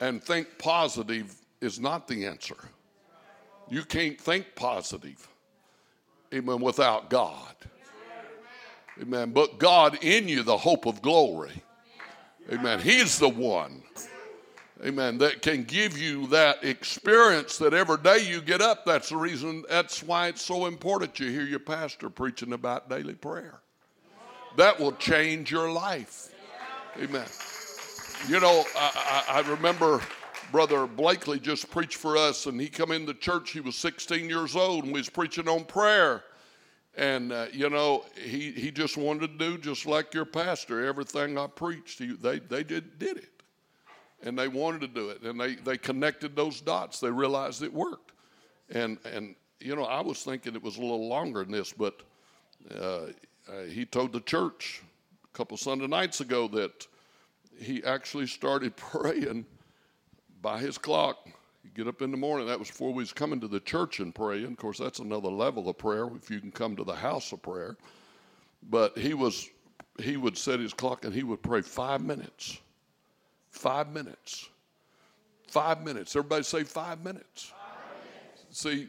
[0.00, 2.56] and think positive is not the answer.
[3.70, 5.28] You can't think positive.
[6.34, 6.60] Amen.
[6.60, 7.54] Without God.
[9.00, 9.30] Amen.
[9.30, 11.62] But God in you, the hope of glory.
[12.52, 12.80] Amen.
[12.80, 13.82] He's the one.
[14.84, 15.18] Amen.
[15.18, 18.84] That can give you that experience that every day you get up.
[18.84, 23.14] That's the reason, that's why it's so important you hear your pastor preaching about daily
[23.14, 23.60] prayer.
[24.56, 26.32] That will change your life.
[26.96, 27.26] Amen.
[28.28, 30.00] You know, I, I, I remember
[30.50, 33.50] Brother Blakely just preached for us, and he come in the church.
[33.50, 36.24] He was 16 years old, and we was preaching on prayer.
[36.96, 40.84] And uh, you know, he he just wanted to do just like your pastor.
[40.84, 43.42] Everything I preached, he, they they did did it,
[44.22, 46.98] and they wanted to do it, and they they connected those dots.
[46.98, 48.12] They realized it worked,
[48.70, 52.00] and and you know, I was thinking it was a little longer than this, but
[52.74, 54.82] uh, uh, he told the church
[55.24, 56.86] a couple Sunday nights ago that
[57.56, 59.46] he actually started praying
[60.42, 61.18] by his clock.
[61.62, 62.46] You get up in the morning.
[62.46, 64.46] That was before we was coming to the church and praying.
[64.46, 67.42] Of course, that's another level of prayer if you can come to the house of
[67.42, 67.76] prayer.
[68.70, 69.48] But he was
[70.00, 72.58] he would set his clock and he would pray five minutes.
[73.50, 74.48] Five minutes.
[75.48, 76.14] Five minutes.
[76.14, 77.52] Everybody say five minutes.
[77.52, 77.78] Five
[78.34, 78.58] minutes.
[78.58, 78.88] See,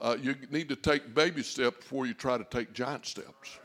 [0.00, 3.58] uh, you need to take baby steps before you try to take giant steps.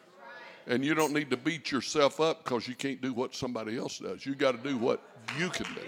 [0.68, 4.00] And you don't need to beat yourself up because you can't do what somebody else
[4.00, 4.26] does.
[4.26, 5.02] You got to do what
[5.40, 5.82] you can do.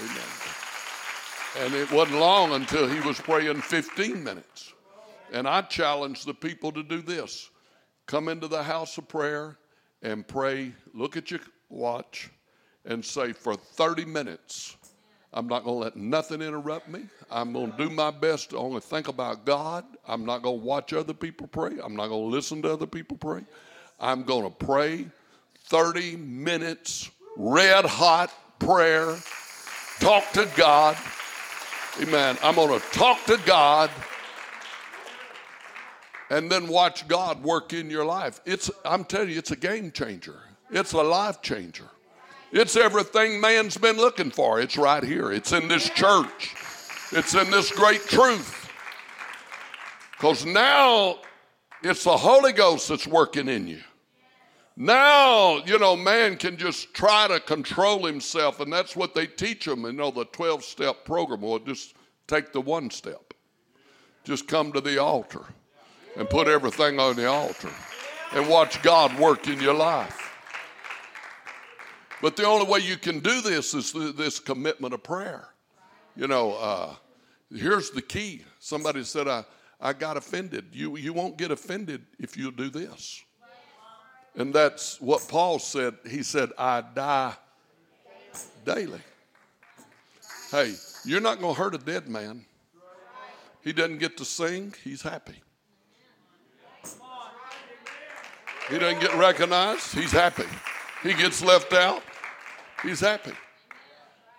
[0.00, 0.22] Amen.
[1.60, 4.72] And it wasn't long until he was praying 15 minutes.
[5.32, 7.50] And I challenge the people to do this
[8.06, 9.58] come into the house of prayer
[10.02, 12.30] and pray, look at your watch,
[12.86, 14.76] and say, for 30 minutes,
[15.32, 17.02] I'm not going to let nothing interrupt me.
[17.30, 19.84] I'm going to do my best to only think about God.
[20.06, 21.72] I'm not going to watch other people pray.
[21.84, 23.42] I'm not going to listen to other people pray.
[24.00, 25.06] I'm going to pray
[25.66, 29.16] 30 minutes, red hot prayer,
[30.00, 30.96] talk to God.
[32.00, 32.38] Amen.
[32.42, 33.90] I'm going to talk to God
[36.30, 38.40] and then watch God work in your life.
[38.44, 40.40] It's I'm telling you it's a game changer.
[40.70, 41.88] It's a life changer.
[42.52, 44.60] It's everything man's been looking for.
[44.60, 45.32] It's right here.
[45.32, 46.54] It's in this church.
[47.12, 48.70] It's in this great truth.
[50.18, 51.18] Cuz now
[51.82, 53.82] it's the Holy Ghost that's working in you.
[54.80, 59.64] Now, you know, man can just try to control himself, and that's what they teach
[59.64, 59.82] them.
[59.82, 61.40] You know, the 12 step program.
[61.40, 61.94] Well, just
[62.28, 63.34] take the one step.
[64.22, 65.44] Just come to the altar
[66.16, 67.72] and put everything on the altar
[68.32, 70.32] and watch God work in your life.
[72.22, 75.48] But the only way you can do this is through this commitment of prayer.
[76.14, 76.94] You know, uh,
[77.52, 78.44] here's the key.
[78.60, 79.44] Somebody said, I,
[79.80, 80.66] I got offended.
[80.70, 83.24] You, you won't get offended if you do this.
[84.38, 85.96] And that's what Paul said.
[86.08, 87.34] He said, I die
[88.64, 89.00] daily.
[90.52, 90.74] Hey,
[91.04, 92.44] you're not going to hurt a dead man.
[93.64, 95.34] He doesn't get to sing, he's happy.
[98.70, 100.44] He doesn't get recognized, he's happy.
[101.02, 102.02] He gets left out,
[102.82, 103.32] he's happy.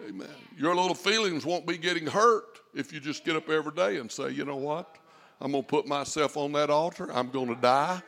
[0.08, 0.30] Amen.
[0.58, 4.10] Your little feelings won't be getting hurt if you just get up every day and
[4.10, 4.96] say, you know what?
[5.42, 7.12] I'm going to put myself on that altar.
[7.12, 8.02] I'm going to die.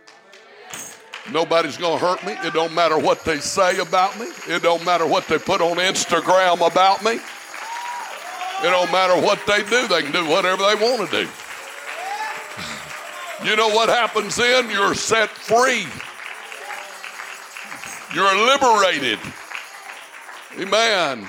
[1.29, 2.33] Nobody's going to hurt me.
[2.47, 4.27] It don't matter what they say about me.
[4.47, 7.13] It don't matter what they put on Instagram about me.
[7.13, 9.87] It don't matter what they do.
[9.87, 11.29] They can do whatever they want to do.
[13.43, 14.69] You know what happens then?
[14.69, 15.85] You're set free.
[18.13, 19.19] You're liberated.
[20.59, 21.27] Amen.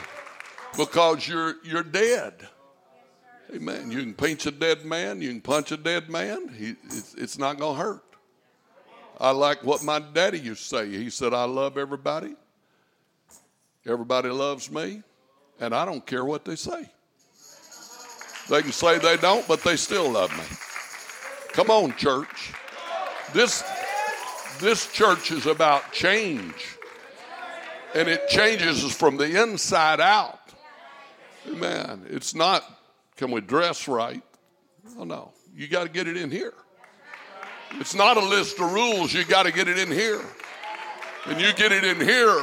[0.77, 2.49] Because you're you're dead.
[3.55, 3.91] Amen.
[3.91, 5.21] You can pinch a dead man.
[5.21, 6.49] You can punch a dead man.
[6.49, 8.05] He, it's, it's not going to hurt.
[9.23, 10.91] I like what my daddy used to say.
[10.91, 12.35] He said, I love everybody.
[13.87, 15.05] Everybody loves me,
[15.61, 16.91] and I don't care what they say.
[18.51, 20.43] They can say they don't, but they still love me.
[21.53, 22.53] Come on, church.
[23.33, 23.63] This,
[24.59, 26.77] this church is about change,
[27.95, 30.41] and it changes us from the inside out.
[31.49, 32.07] Amen.
[32.11, 32.65] It's not,
[33.17, 34.23] can we dress right?
[34.99, 35.33] Oh, no.
[35.55, 36.55] You got to get it in here.
[37.81, 39.13] It's not a list of rules.
[39.13, 40.21] You got to get it in here.
[41.27, 42.43] And you get it in here.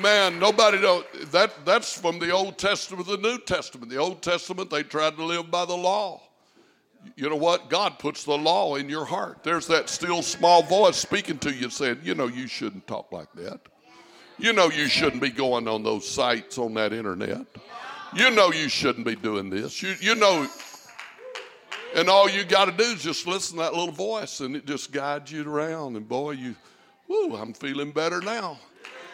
[0.00, 3.90] Man, nobody don't that that's from the Old Testament the New Testament.
[3.90, 6.22] The Old Testament they tried to live by the law.
[7.16, 7.68] You know what?
[7.68, 9.42] God puts the law in your heart.
[9.42, 13.32] There's that still small voice speaking to you saying, you know, you shouldn't talk like
[13.34, 13.60] that.
[14.38, 17.46] You know you shouldn't be going on those sites on that internet.
[18.14, 19.82] You know you shouldn't be doing this.
[19.82, 20.48] You, you know
[21.94, 24.66] and all you got to do is just listen to that little voice, and it
[24.66, 25.96] just guides you around.
[25.96, 26.54] And boy, you,
[27.08, 28.58] whoo, I'm feeling better now.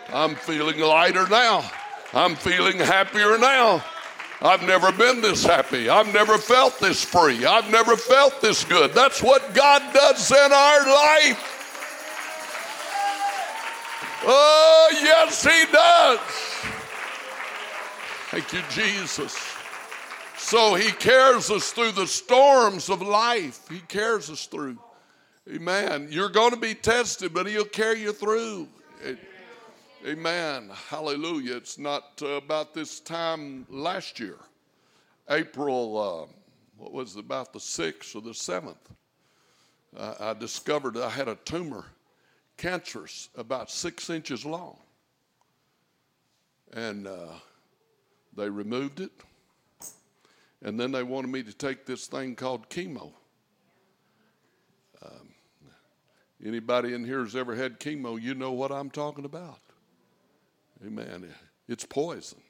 [0.09, 1.71] I'm feeling lighter now.
[2.15, 3.85] I'm feeling happier now.
[4.41, 5.89] I've never been this happy.
[5.89, 7.45] I've never felt this free.
[7.45, 8.93] I've never felt this good.
[8.95, 11.55] That's what God does in our life.
[14.25, 16.21] Oh, yes, He does.
[18.31, 19.48] Thank you, Jesus.
[20.39, 23.69] So He carries us through the storms of life.
[23.69, 24.79] He carries us through.
[25.53, 26.09] Amen.
[26.11, 28.69] You're going to be tested, but He'll carry you through.
[30.07, 30.71] Amen.
[30.89, 31.57] Hallelujah.
[31.57, 34.37] It's not uh, about this time last year,
[35.29, 36.33] April, uh,
[36.77, 38.77] what was it, about the 6th or the 7th.
[39.97, 41.85] Uh, I discovered I had a tumor,
[42.57, 44.77] cancerous, about six inches long.
[46.73, 47.33] And uh,
[48.37, 49.11] they removed it.
[50.63, 53.13] And then they wanted me to take this thing called chemo.
[55.05, 55.29] Um,
[56.45, 59.61] anybody in here has ever had chemo, you know what I'm talking about.
[60.85, 61.29] Amen.
[61.69, 62.41] It's poison.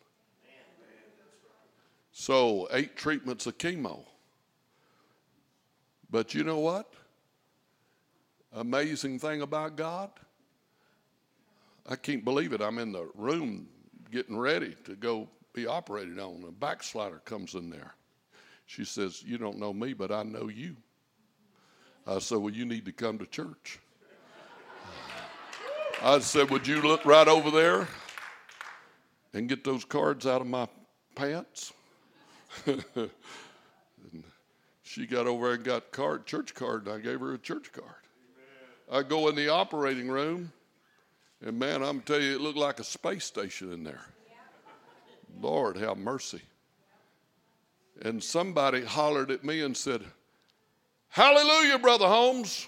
[2.12, 4.04] So, eight treatments of chemo.
[6.10, 6.92] But you know what?
[8.52, 10.10] Amazing thing about God?
[11.88, 12.60] I can't believe it.
[12.60, 13.68] I'm in the room
[14.10, 16.44] getting ready to go be operated on.
[16.48, 17.94] A backslider comes in there.
[18.68, 20.76] She says, You don't know me, but I know you.
[22.06, 23.80] I said, Well, you need to come to church.
[26.00, 27.88] I said, Would you look right over there?
[29.34, 30.66] and get those cards out of my
[31.14, 31.72] pants.
[34.82, 37.88] she got over and got card, church card, and I gave her a church card.
[38.90, 40.50] I go in the operating room,
[41.44, 44.04] and man, I'm telling you, it looked like a space station in there.
[45.40, 46.40] Lord, have mercy.
[48.02, 50.02] And somebody hollered at me and said,
[51.08, 52.66] Hallelujah, Brother Holmes.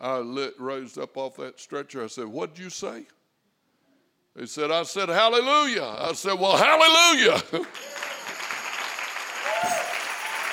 [0.00, 2.04] I lit, raised up off that stretcher.
[2.04, 3.06] I said, What'd you say?
[4.38, 5.96] He said, I said, hallelujah.
[5.98, 7.40] I said, well, hallelujah.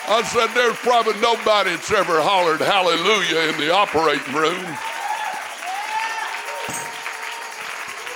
[0.07, 4.63] I said, there's probably nobody that's ever hollered hallelujah in the operating room.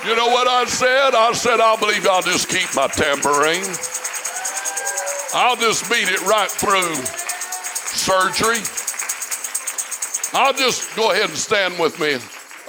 [0.08, 1.14] You know what I said?
[1.14, 3.68] I said, I believe I'll just keep my tambourine.
[5.34, 6.96] I'll just beat it right through
[7.96, 8.64] surgery.
[10.34, 12.18] I'll just go ahead and stand with me.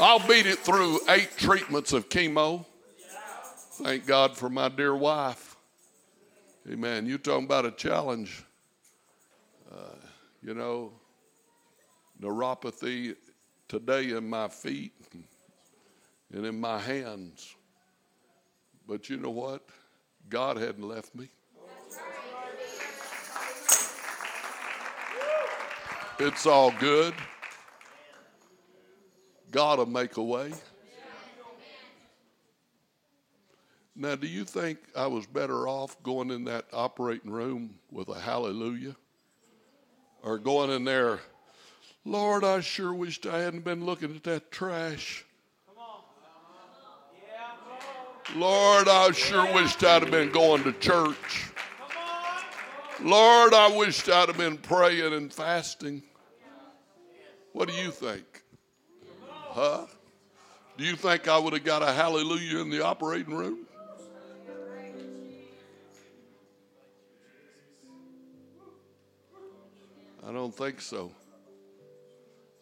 [0.00, 2.64] I'll beat it through eight treatments of chemo.
[3.82, 5.56] Thank God for my dear wife.
[6.70, 7.06] Amen.
[7.06, 8.44] You talking about a challenge?
[9.70, 9.94] Uh,
[10.42, 10.92] you know,
[12.20, 13.14] neuropathy
[13.68, 14.92] today in my feet
[16.32, 17.54] and in my hands.
[18.86, 19.62] But you know what?
[20.28, 21.28] God hadn't left me.
[26.20, 27.14] It's all good.
[29.52, 30.52] God will make a way.
[33.94, 38.18] Now, do you think I was better off going in that operating room with a
[38.18, 38.96] hallelujah?
[40.22, 41.20] Or going in there,
[42.04, 45.24] Lord, I sure wished I hadn't been looking at that trash.
[48.34, 51.47] Lord, I sure wished I'd have been going to church.
[53.00, 56.02] Lord, I wished I'd have been praying and fasting.
[57.52, 58.24] What do you think?
[59.50, 59.86] Huh?
[60.76, 63.66] Do you think I would have got a hallelujah in the operating room?
[70.26, 71.12] I don't think so.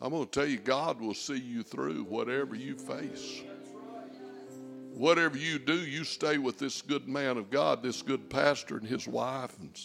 [0.01, 3.43] I'm going to tell you, God will see you through whatever you face.
[4.93, 8.87] Whatever you do, you stay with this good man of God, this good pastor and
[8.87, 9.77] his wife and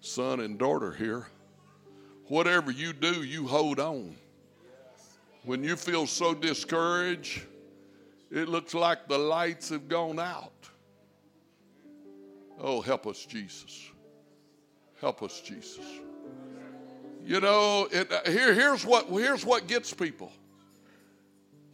[0.00, 1.26] son and daughter here.
[2.26, 4.16] Whatever you do, you hold on.
[5.44, 7.42] When you feel so discouraged,
[8.30, 10.52] it looks like the lights have gone out.
[12.58, 13.90] Oh, help us, Jesus.
[15.00, 15.84] Help us, Jesus.
[17.24, 20.30] You know, it, uh, here, here's, what, here's what gets people.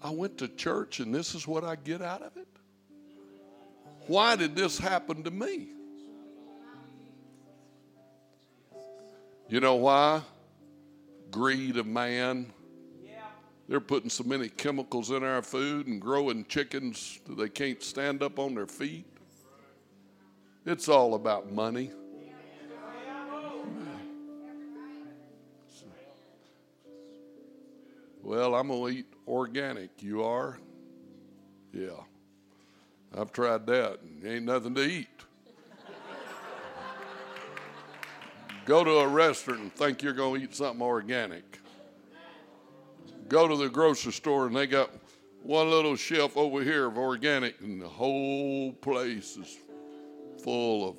[0.03, 2.47] I went to church and this is what I get out of it.
[4.07, 5.68] Why did this happen to me?
[9.49, 10.22] You know why?
[11.30, 12.53] Greed of man.
[13.68, 18.22] They're putting so many chemicals in our food and growing chickens that they can't stand
[18.22, 19.07] up on their feet.
[20.64, 21.90] It's all about money.
[28.22, 30.03] Well, I'm going to eat organic.
[30.03, 30.59] You are?
[31.72, 32.01] Yeah.
[33.16, 34.01] I've tried that.
[34.24, 35.09] Ain't nothing to eat.
[38.66, 41.60] Go to a restaurant and think you're going to eat something organic.
[43.28, 44.90] Go to the grocery store and they got
[45.42, 49.56] one little shelf over here of organic, and the whole place is
[50.42, 50.96] full of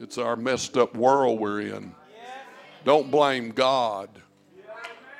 [0.00, 1.92] It's our messed up world we're in.
[2.84, 4.08] Don't blame God.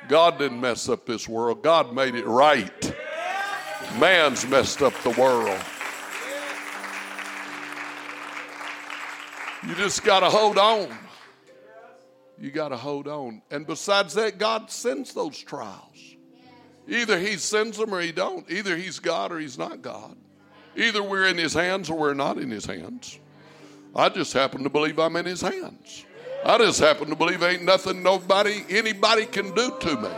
[0.08, 2.94] God didn't mess up this world, God made it right.
[3.98, 5.60] Man's messed up the world.
[9.66, 10.88] You just got to hold on.
[12.38, 13.42] You got to hold on.
[13.50, 16.16] And besides that, God sends those trials.
[16.88, 18.50] Either He sends them or He don't.
[18.50, 20.16] Either He's God or He's not God.
[20.76, 23.18] Either we're in His hands or we're not in His hands.
[23.94, 26.06] I just happen to believe I'm in His hands.
[26.44, 30.10] I just happen to believe ain't nothing nobody, anybody can do to me.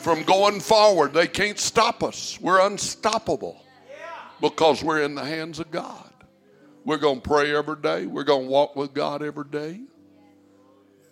[0.00, 2.38] From going forward, they can't stop us.
[2.40, 3.62] We're unstoppable
[4.40, 6.07] because we're in the hands of God.
[6.84, 8.06] We're going to pray every day.
[8.06, 9.80] We're going to walk with God every day.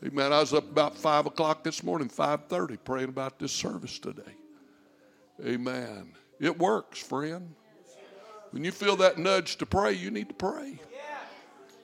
[0.04, 0.32] Amen.
[0.32, 4.22] I was up about five o'clock this morning, five thirty, praying about this service today.
[5.44, 6.12] Amen.
[6.38, 7.54] It works, friend.
[8.50, 10.78] When you feel that nudge to pray, you need to pray.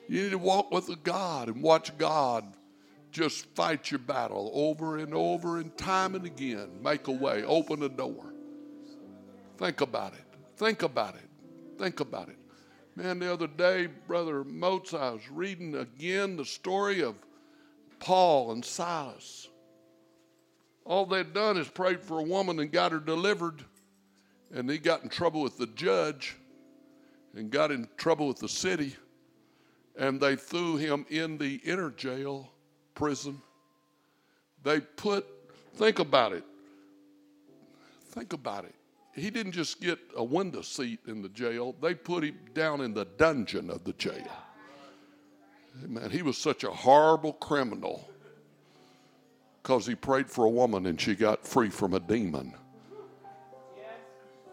[0.07, 2.45] You need to walk with God and watch God
[3.11, 6.69] just fight your battle over and over and time and again.
[6.81, 8.33] Make a way, open a door.
[9.57, 10.25] Think about it.
[10.57, 11.29] Think about it.
[11.77, 12.37] Think about it.
[12.95, 17.15] Man, the other day, Brother Moats, I was reading again the story of
[17.99, 19.47] Paul and Silas.
[20.85, 23.63] All they'd done is prayed for a woman and got her delivered,
[24.53, 26.35] and he got in trouble with the judge
[27.35, 28.95] and got in trouble with the city,
[29.97, 32.51] and they threw him in the inner jail
[32.93, 33.41] prison.
[34.61, 35.25] They put,
[35.73, 36.43] think about it,
[38.11, 38.75] think about it
[39.13, 42.93] he didn't just get a window seat in the jail, they put him down in
[42.93, 44.27] the dungeon of the jail.
[45.87, 48.09] Man, he was such a horrible criminal
[49.61, 52.53] because he prayed for a woman and she got free from a demon.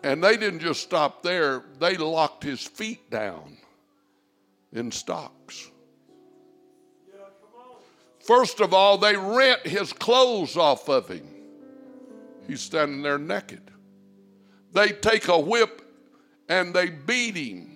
[0.03, 3.57] And they didn't just stop there, they locked his feet down
[4.73, 5.71] in stocks.
[8.21, 11.27] First of all, they rent his clothes off of him.
[12.47, 13.71] He's standing there naked
[14.73, 15.83] they take a whip
[16.49, 17.71] and they beat him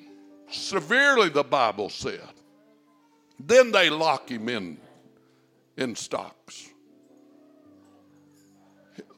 [0.50, 2.20] severely, the Bible said.
[3.38, 4.78] Then they lock him in,
[5.76, 6.70] in stocks.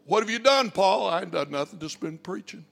[0.06, 1.08] What have you done, Paul?
[1.08, 2.64] I ain't done nothing, just been preaching.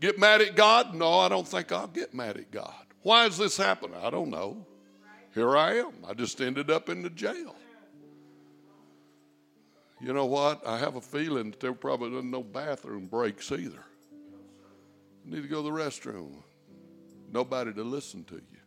[0.00, 0.94] Get mad at God?
[0.94, 2.74] No, I don't think I'll get mad at God.
[3.02, 3.98] Why is this happening?
[4.02, 4.66] I don't know.
[5.34, 5.92] Here I am.
[6.06, 7.54] I just ended up in the jail.
[10.00, 10.66] You know what?
[10.66, 13.84] I have a feeling that there probably wasn't no bathroom breaks either
[15.30, 16.42] need to go to the restroom.
[17.30, 18.58] Nobody to listen to you.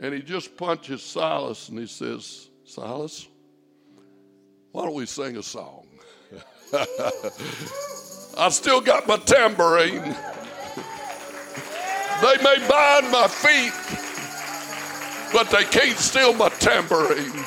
[0.00, 3.28] And he just punches Silas and he says, Silas,
[4.72, 5.86] why don't we sing a song?
[8.36, 10.16] I still got my tambourine.
[12.22, 13.72] They may bind my feet,
[15.32, 17.44] but they can't steal my tambourine.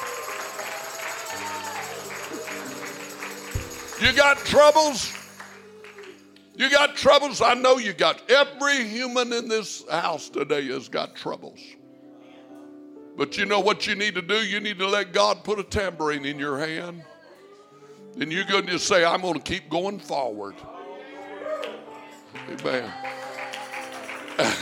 [3.99, 5.11] You got troubles?
[6.57, 7.39] You got troubles?
[7.39, 8.31] I know you got.
[8.31, 11.59] Every human in this house today has got troubles.
[13.15, 14.43] But you know what you need to do?
[14.43, 17.03] You need to let God put a tambourine in your hand.
[18.19, 20.55] And you're going to say, I'm going to keep going forward.
[22.49, 22.91] Amen.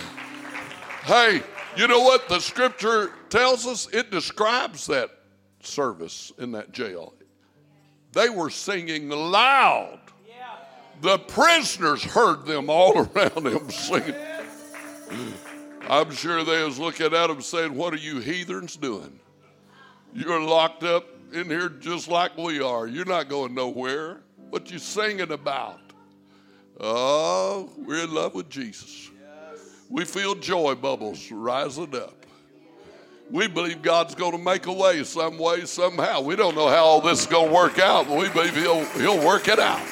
[1.03, 1.41] hey,
[1.77, 3.87] you know what the scripture tells us?
[3.93, 5.11] It describes that
[5.61, 7.13] service in that jail.
[8.11, 9.99] They were singing loud
[11.05, 14.15] the prisoners heard them all around them singing.
[15.87, 19.19] I'm sure they was looking at them saying, What are you heathens doing?
[20.13, 22.87] You're locked up in here just like we are.
[22.87, 24.21] You're not going nowhere.
[24.49, 25.79] What you singing about?
[26.79, 29.11] Oh, we're in love with Jesus.
[29.89, 32.25] We feel joy bubbles rising up.
[33.29, 36.21] We believe God's going to make a way some way, somehow.
[36.21, 38.85] We don't know how all this is going to work out, but we believe He'll,
[38.85, 39.85] he'll work it out.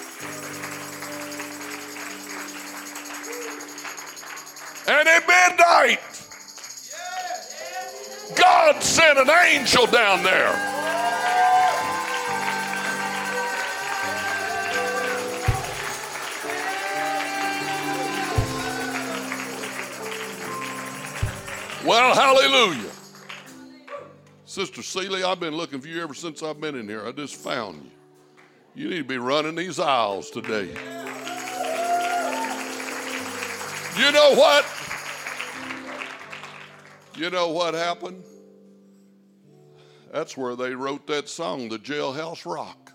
[4.86, 6.00] And at midnight,
[8.36, 10.74] God sent an angel down there.
[21.86, 22.90] Well, hallelujah.
[24.46, 27.06] Sister Seeley, I've been looking for you ever since I've been in here.
[27.06, 28.84] I just found you.
[28.84, 30.76] You need to be running these aisles today.
[33.98, 34.66] You know what?
[37.16, 38.24] You know what happened?
[40.12, 42.92] That's where they wrote that song, The Jailhouse Rock.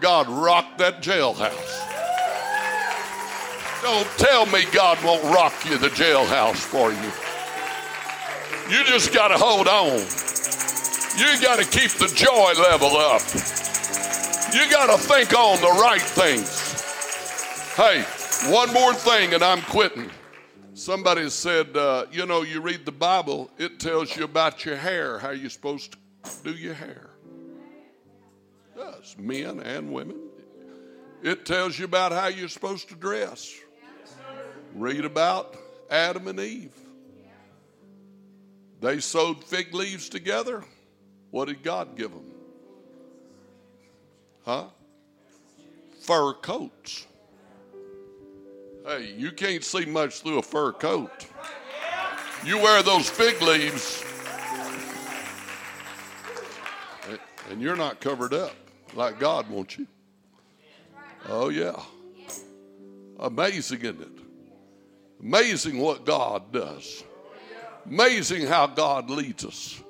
[0.00, 1.92] God rocked that jailhouse.
[3.82, 7.12] Don't tell me God won't rock you the jailhouse for you.
[8.76, 9.98] You just got to hold on.
[11.18, 13.22] You got to keep the joy level up.
[14.52, 16.72] You got to think on the right things.
[17.76, 18.04] Hey,
[18.50, 20.10] one more thing and I'm quitting.
[20.74, 25.18] Somebody said, uh, you know, you read the Bible, it tells you about your hair,
[25.18, 25.98] how you're supposed to
[26.42, 27.10] do your hair.
[28.74, 30.16] Does, men and women.
[31.22, 33.54] It tells you about how you're supposed to dress.
[34.74, 35.56] Read about
[35.90, 36.74] Adam and Eve.
[38.80, 40.64] They sewed fig leaves together.
[41.30, 42.24] What did God give them?
[44.44, 44.64] Huh?
[46.00, 47.06] Fur coats.
[48.84, 51.26] Hey, you can't see much through a fur coat.
[52.44, 54.04] You wear those fig leaves,
[57.48, 58.54] and you're not covered up
[58.94, 59.86] like God wants you.
[61.28, 61.80] Oh, yeah.
[63.20, 64.18] Amazing, isn't it?
[65.22, 67.04] Amazing what God does.
[67.86, 69.80] Amazing how God leads us.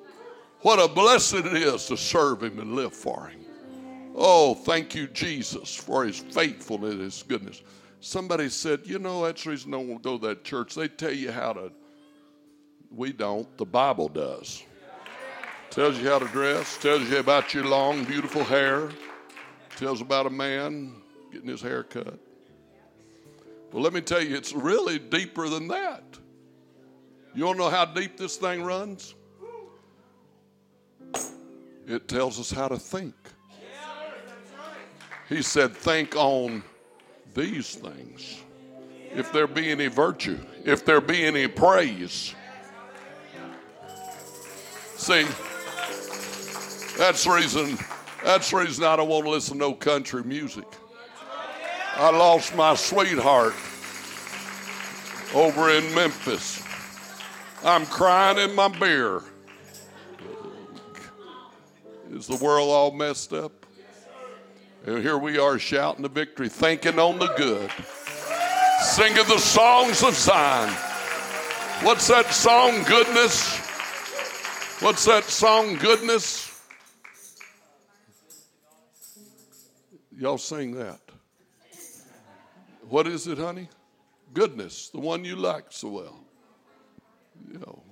[0.61, 3.41] What a blessing it is to serve Him and live for Him.
[4.15, 7.63] Oh, thank you, Jesus, for His faithfulness and His goodness.
[8.05, 10.75] Somebody said, you know, that's the reason I don't go to that church.
[10.75, 11.71] They tell you how to.
[12.91, 13.57] We don't.
[13.57, 14.65] The Bible does.
[15.71, 16.77] Tells you how to dress.
[16.79, 18.91] Tells you about your long, beautiful hair.
[19.77, 20.97] Tells about a man
[21.33, 22.19] getting his hair cut.
[23.71, 26.03] Well, let me tell you, it's really deeper than that.
[27.37, 29.15] You want to know how deep this thing runs?
[31.87, 33.15] It tells us how to think.
[35.29, 36.65] He said, think on
[37.35, 38.43] these things.
[39.15, 42.35] If there be any virtue, if there be any praise.
[44.97, 45.27] See,
[46.97, 47.79] that's reason,
[48.25, 50.65] that's reason I don't want to listen to no country music.
[51.97, 53.55] I lost my sweetheart
[55.35, 56.63] over in Memphis.
[57.65, 59.23] I'm crying in my beer.
[62.13, 63.62] Is the world all messed up?
[64.85, 67.71] Here we are shouting the victory, thinking on the good,
[68.83, 70.73] singing the songs of Zion.
[71.85, 73.59] What's that song, goodness?
[74.81, 76.61] What's that song, goodness?
[80.19, 81.01] Y'all sing that.
[82.89, 83.69] What is it, honey?
[84.35, 86.25] Goodness, the one you like so well.
[87.53, 87.83] You know.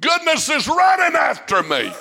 [0.00, 1.92] Goodness is running after me.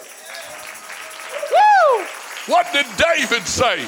[2.45, 3.87] What did David say?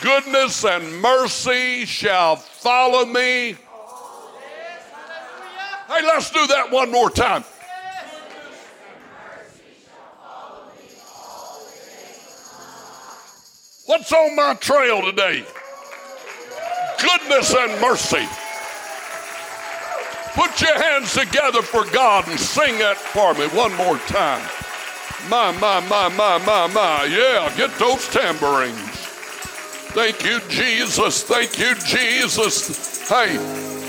[0.00, 3.56] Goodness and mercy shall follow me.
[5.88, 7.44] Hey, let's do that one more time.
[13.84, 15.44] What's on my trail today?
[16.98, 18.26] Goodness and mercy.
[20.34, 24.48] Put your hands together for God and sing that for me one more time.
[25.28, 27.04] My, my, my, my, my, my.
[27.04, 28.76] Yeah, get those tambourines.
[29.94, 31.22] Thank you, Jesus.
[31.22, 33.08] Thank you, Jesus.
[33.08, 33.36] Hey,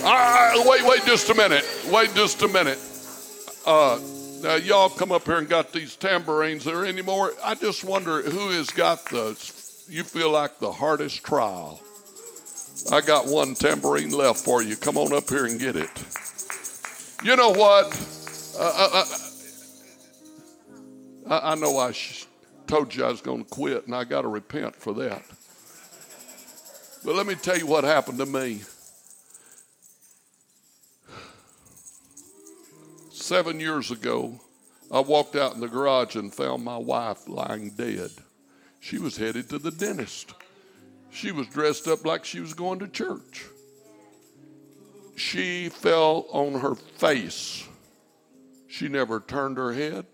[0.04, 1.66] uh, wait, wait just a minute.
[1.90, 2.78] Wait just a minute.
[3.66, 4.00] Uh,
[4.42, 7.34] now, y'all come up here and got these tambourines there anymore.
[7.44, 9.30] I just wonder who has got the,
[9.88, 11.80] you feel like the hardest trial.
[12.92, 14.76] I got one tambourine left for you.
[14.76, 15.90] Come on up here and get it.
[17.24, 17.88] You know what?
[18.60, 19.23] Uh, uh, uh
[21.28, 22.26] I, I know I sh-
[22.68, 25.24] told you I was going to quit, and I got to repent for that.
[27.06, 28.62] But let me tell you what happened to me.
[33.12, 34.40] Seven years ago,
[34.92, 38.12] I walked out in the garage and found my wife lying dead.
[38.80, 40.34] She was headed to the dentist.
[41.10, 43.46] She was dressed up like she was going to church.
[45.16, 47.68] She fell on her face.
[48.68, 50.06] She never turned her head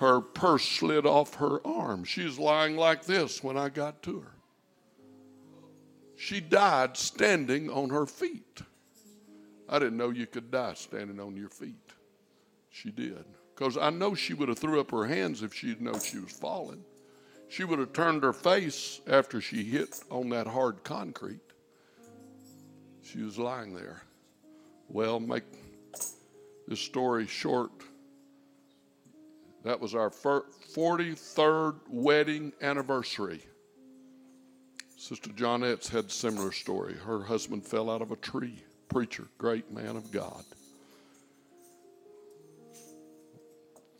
[0.00, 2.04] her purse slid off her arm.
[2.04, 4.32] She's lying like this when I got to her.
[6.16, 8.62] She died standing on her feet.
[9.68, 11.92] I didn't know you could die standing on your feet.
[12.70, 13.26] She did.
[13.54, 16.32] Because I know she would have threw up her hands if she'd known she was
[16.32, 16.82] falling.
[17.50, 21.40] She would have turned her face after she hit on that hard concrete.
[23.02, 24.02] She was lying there.
[24.88, 25.44] Well, make
[26.66, 27.70] this story short.
[29.62, 33.42] That was our 43rd wedding anniversary.
[34.96, 36.94] Sister Johnette's had a similar story.
[36.94, 38.62] Her husband fell out of a tree.
[38.88, 40.44] Preacher, great man of God.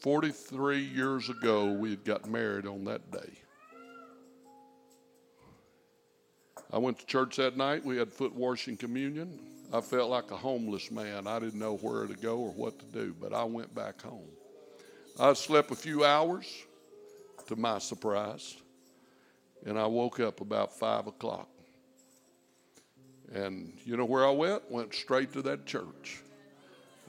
[0.03, 3.31] 43 years ago, we had got married on that day.
[6.73, 7.85] I went to church that night.
[7.85, 9.39] We had foot washing communion.
[9.73, 11.27] I felt like a homeless man.
[11.27, 14.31] I didn't know where to go or what to do, but I went back home.
[15.19, 16.47] I slept a few hours,
[17.47, 18.57] to my surprise,
[19.67, 21.49] and I woke up about five o'clock.
[23.33, 24.71] And you know where I went?
[24.71, 26.23] Went straight to that church.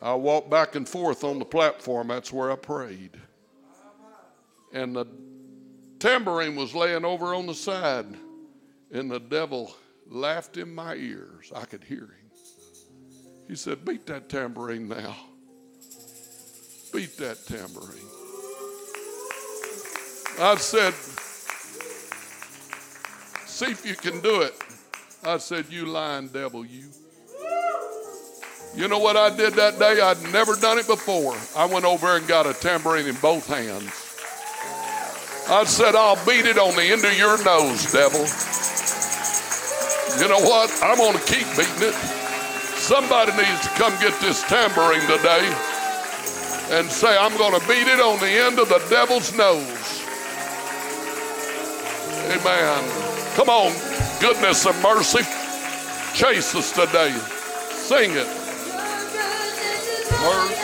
[0.02, 2.08] I walked back and forth on the platform.
[2.08, 3.20] That's where I prayed.
[4.74, 5.06] And the
[6.00, 8.08] tambourine was laying over on the side,
[8.92, 9.76] and the devil
[10.08, 11.52] laughed in my ears.
[11.56, 12.32] I could hear him.
[13.48, 15.16] He said, Beat that tambourine now.
[16.94, 18.04] Beat that tambourine.
[20.40, 20.94] I said,
[23.48, 24.54] See if you can do it.
[25.24, 26.90] I said, You lying devil, you.
[28.76, 30.02] You know what I did that day?
[30.02, 31.38] I'd never done it before.
[31.56, 33.92] I went over and got a tambourine in both hands.
[35.50, 38.26] I said, I'll beat it on the end of your nose, devil.
[40.20, 40.72] You know what?
[40.84, 41.96] I'm going to keep beating it.
[42.76, 45.71] Somebody needs to come get this tambourine today
[46.72, 50.04] and say, I'm going to beat it on the end of the devil's nose.
[52.32, 53.36] Amen.
[53.36, 53.74] Come on,
[54.22, 55.24] goodness and mercy.
[56.14, 57.12] Chase us today.
[57.72, 58.28] Sing it.
[60.22, 60.62] Mercy.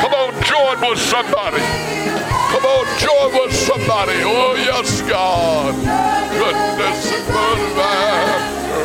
[0.00, 1.60] Come on, join with somebody.
[2.52, 4.18] Come on, join with somebody.
[4.24, 5.74] Oh, yes, God.
[6.40, 7.26] Goodness and
[7.76, 8.80] after.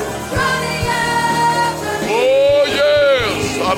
[2.10, 3.58] Oh, yes.
[3.62, 3.76] Ah,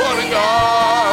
[0.00, 1.09] Running after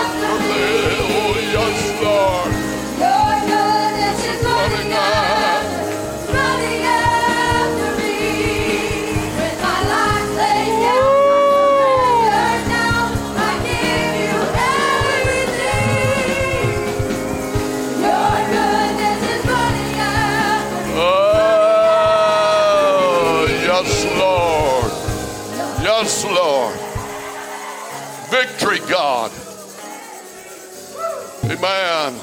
[31.57, 32.13] Amen.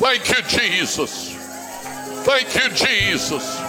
[0.00, 1.34] Thank you, Jesus.
[2.24, 3.60] Thank you, Jesus.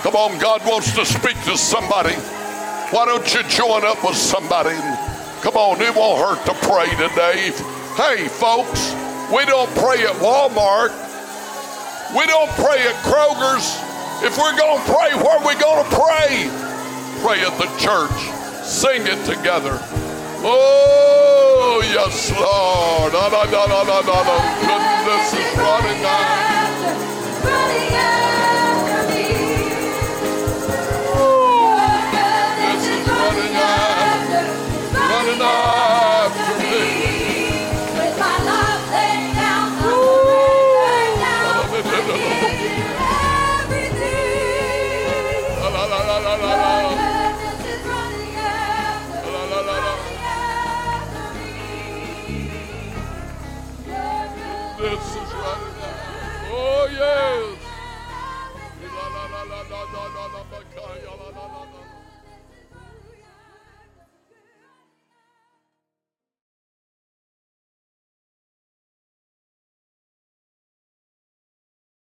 [0.00, 2.14] Come on, God wants to speak to somebody.
[2.14, 4.76] Why don't you join up with somebody?
[5.42, 7.52] Come on, it won't hurt to pray today.
[7.96, 8.94] Hey, folks,
[9.30, 10.92] we don't pray at Walmart.
[12.16, 13.89] We don't pray at Kroger's.
[14.22, 16.50] If we're going to pray, where are we going to pray?
[17.22, 18.20] Pray at the church.
[18.62, 19.80] Sing it together.
[20.42, 23.12] Oh, yes, Lord.
[23.12, 24.36] Da, da, da, da, da, da, da.
[24.60, 26.39] Goodness is running out.